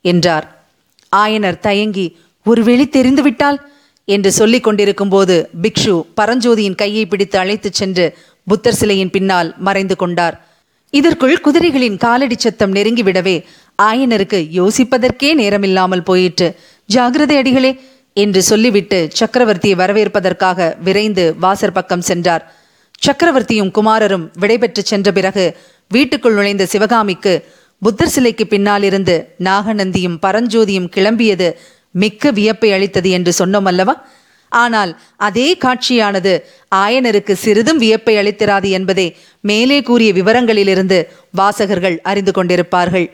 என்றார். 0.00 0.64
ஆயனர் 1.16 1.58
தயங்கி 1.58 2.16
ஒருவேளை 2.44 2.88
தெரிந்துவிட்டால் 2.88 3.58
என்று 4.04 4.32
சொல்லிக் 4.32 4.62
கொண்டிருக்கும் 4.62 5.08
போது 5.08 5.50
பிக்ஷு 5.62 6.04
பரஞ்சோதியின் 6.20 6.74
கையை 6.74 7.06
பிடித்து 7.06 7.38
அழைத்துச் 7.38 7.74
சென்று 7.74 8.18
புத்தர் 8.46 8.74
சிலையின் 8.74 9.10
பின்னால் 9.10 9.54
மறைந்து 9.58 9.96
கொண்டார். 9.96 10.46
இதற்குள் 10.90 11.40
குதிரைகளின் 11.44 11.96
காலடி 11.96 12.34
சத்தம் 12.38 12.72
நெருங்கிவிடவே 12.72 13.44
ஆயனருக்கு 13.82 14.38
யோசிப்பதற்கே 14.58 15.34
நேரமில்லாமல் 15.34 16.04
போயிற்று. 16.04 16.56
ஜாகிரதை 16.94 17.36
அடிகளே 17.36 17.80
என்று 18.12 18.42
சொல்லிவிட்டு 18.42 19.08
சக்கரவர்த்தியை 19.20 19.74
வரவேற்பதற்காக 19.74 20.76
விரைந்து 20.84 21.24
வாசற் 21.38 21.72
பக்கம் 21.72 22.00
சென்றார். 22.00 22.54
சக்கரவர்த்தியும் 23.06 23.70
குமாரரும் 23.78 24.26
விடைபெற்று 24.40 24.82
சென்ற 24.82 25.12
பிறகு 25.12 25.56
வீட்டுக்குள் 25.88 26.34
நுழைந்த 26.34 26.66
சிவகாமிக்கு 26.66 27.32
புத்தர் 27.78 28.08
சிலைக்கு 28.08 28.46
பின்னால் 28.46 28.82
இருந்து 28.82 29.14
நாகநந்தியும் 29.38 30.18
பரஞ்சோதியும் 30.22 30.90
கிளம்பியது 30.96 31.48
மிக்க 31.90 32.30
வியப்பை 32.30 32.72
அளித்தது 32.72 33.10
என்று 33.10 33.32
சொன்னோம் 33.38 33.64
அல்லவா? 33.64 34.06
ஆனால் 34.48 35.00
அதே 35.16 35.56
காட்சியானது 35.56 36.32
ஆயனருக்கு 36.74 37.32
சிறிதும் 37.32 37.78
வியப்பை 37.78 38.16
அளித்திராது 38.16 38.68
என்பதை 38.68 39.16
மேலே 39.40 39.82
கூறிய 39.82 40.12
விவரங்களிலிருந்து 40.12 40.98
வாசகர்கள் 41.30 42.00
அறிந்து 42.00 42.32
கொண்டிருப்பார்கள். 42.34 43.06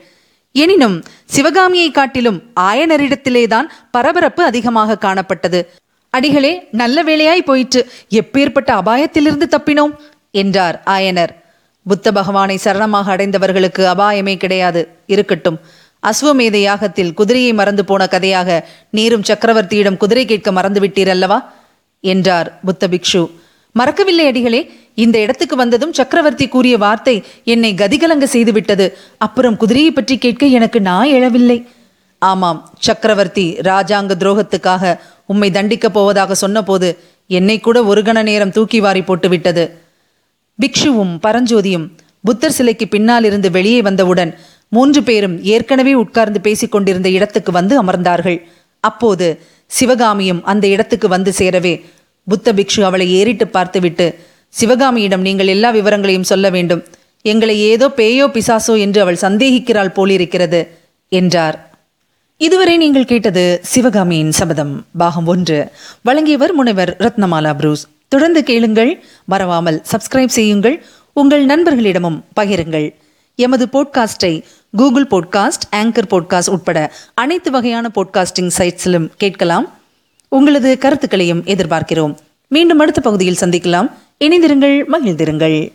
எனினும் 0.51 1.03
சிவகாமியை 1.25 1.91
காட்டிலும் 1.91 2.43
ஆயனரிடத்திலேதான் 2.59 3.67
பரபரப்பு 3.91 4.43
அதிகமாக 4.43 4.97
காணப்பட்டது. 5.01 5.65
அடிகளே 6.09 6.67
நல்ல 6.71 7.03
வேளையாய் 7.03 7.41
போயிற்று. 7.41 7.91
எப்பேற்பட்ட 8.09 8.71
அபாயத்திலிருந்து 8.71 9.43
தப்பினோம்? 9.49 9.95
என்றார் 10.31 10.83
ஆயனர். 10.85 11.29
புத்த 11.83 12.11
பகவானை 12.11 12.59
சரணமாக 12.63 13.11
அடைந்தவர்களுக்கு 13.11 13.85
அபாயமே 13.85 14.37
கிடையாது. 14.37 14.87
இருக்கட்டும். 15.05 15.59
அஸ்வமேத 16.07 16.57
யாகத்தில் 16.57 17.13
குதிரையை 17.13 17.53
மறந்து 17.53 17.85
போன 17.85 18.07
கதையாக 18.07 18.67
நீரும் 18.89 19.21
சக்கரவர்த்தியிடம் 19.21 19.97
குதிரை 19.97 20.25
கேட்க 20.25 20.51
மறந்துவிட்டீர் 20.51 21.09
அல்லவா 21.09 21.53
என்றார் 21.99 22.59
புத்த 22.65 22.87
பிக்ஷு. 22.87 23.29
மறக்கவில்லை 23.75 24.25
அடிகளே 24.27 24.61
இந்த 25.03 25.17
இடத்துக்கு 25.19 25.55
வந்ததும் 25.55 25.93
சக்கரவர்த்தி 25.93 26.47
கூறிய 26.47 26.77
வார்த்தை 26.77 27.15
என்னை 27.43 27.71
கதிகலங்க 27.73 28.25
செய்துவிட்டது. 28.35 28.85
அப்புறம் 29.17 29.57
குதிரையை 29.57 29.91
பற்றி 29.91 30.17
கேட்க 30.17 30.45
எனக்கு 30.57 30.79
நான் 30.81 31.11
எழவில்லை. 31.17 31.59
ஆமாம் 32.21 32.59
சக்கரவர்த்தி 32.87 33.45
ராஜாங்க 33.69 34.13
துரோகத்துக்காக 34.21 34.93
உம்மை 35.25 35.49
தண்டிக்கப் 35.51 35.95
போவதாக 35.97 36.35
சொன்னபோது 36.35 36.87
என்னை 37.27 37.57
கூட 37.59 37.77
ஒரு 37.83 38.01
கண 38.01 38.19
நேரம் 38.23 38.51
தூக்கி 38.51 38.79
வாரி 38.79 39.01
போட்டுவிட்டது. 39.01 39.63
பிக்ஷுவும் 40.59 41.13
பரஞ்சோதியும் 41.25 41.87
புத்தர் 42.23 42.55
சிலைக்கு 42.57 42.85
பின்னால் 42.87 43.23
இருந்து 43.23 43.49
வெளியே 43.51 43.81
வந்தவுடன் 43.81 44.31
மூன்று 44.75 45.01
பேரும் 45.03 45.35
ஏற்கனவே 45.43 45.93
உட்கார்ந்து 45.93 46.39
பேசிக்கொண்டிருந்த 46.47 47.09
இடத்துக்கு 47.09 47.51
வந்து 47.51 47.75
அமர்ந்தார்கள். 47.83 48.39
அப்போது 48.83 49.27
சிவகாமியும் 49.71 50.43
அந்த 50.43 50.65
இடத்துக்கு 50.67 51.07
வந்து 51.07 51.31
சேரவே 51.37 51.73
புத்த 52.23 52.53
பிக்ஷு 52.53 52.81
அவளை 52.81 53.13
ஏறிட்டு 53.13 53.47
பார்த்துவிட்டு 53.47 54.19
சிவகாமியிடம் 54.49 55.21
நீங்கள் 55.21 55.47
எல்லா 55.47 55.69
விவரங்களையும் 55.69 56.23
சொல்ல 56.23 56.49
வேண்டும். 56.49 56.83
எங்களை 57.21 57.59
ஏதோ 57.61 57.87
பேயோ 57.95 58.25
பிசாசோ 58.35 58.79
என்று 58.79 59.01
அவள் 59.01 59.21
சந்தேகிக்கிறாள் 59.21 59.93
போலிருக்கிறது 59.93 60.61
என்றார். 61.09 61.57
இதுவரை 62.37 62.77
நீங்கள் 62.77 63.05
கேட்டது 63.05 63.59
சிவகாமியின் 63.63 64.31
சபதம். 64.31 64.85
பாகம் 64.97 65.25
ஒன்று. 65.25 65.71
வழங்கியவர் 66.01 66.53
முனைவர் 66.53 66.95
ரத்னமாலா 66.99 67.53
புரூஸ். 67.55 67.87
தொடர்ந்து 68.07 68.43
கேளுங்கள். 68.43 69.03
மறவாமல் 69.25 69.83
சப்ஸ்கிரைப் 69.91 70.37
செய்யுங்கள். 70.37 70.83
உங்கள் 71.13 71.45
நண்பர்களிடமும் 71.45 72.21
பகிருங்கள். 72.39 72.93
எமது 73.35 73.65
போட்காஸ்டை 73.65 74.43
கூகுள் 74.77 75.07
போட்காஸ்ட் 75.09 75.67
ஆங்கர் 75.75 76.09
போட்காஸ்ட் 76.09 76.49
உட்பட 76.49 76.91
அனைத்து 77.13 77.51
வகையான 77.51 77.91
போட்காஸ்டிங் 77.95 78.51
சைட்ஸிலும் 78.57 79.09
கேட்கலாம். 79.17 79.67
உங்களது 80.29 80.77
கருத்துக்களையும் 80.77 81.43
எதிர்பார்க்கிறோம். 81.43 82.15
மீண்டும் 82.47 82.79
அடுத்த 82.79 83.01
பகுதியில் 83.01 83.37
சந்திக்கலாம். 83.39 83.91
இணைந்திருங்கள் 84.19 84.85
மகிழ்ந்திருங்கள். 84.87 85.71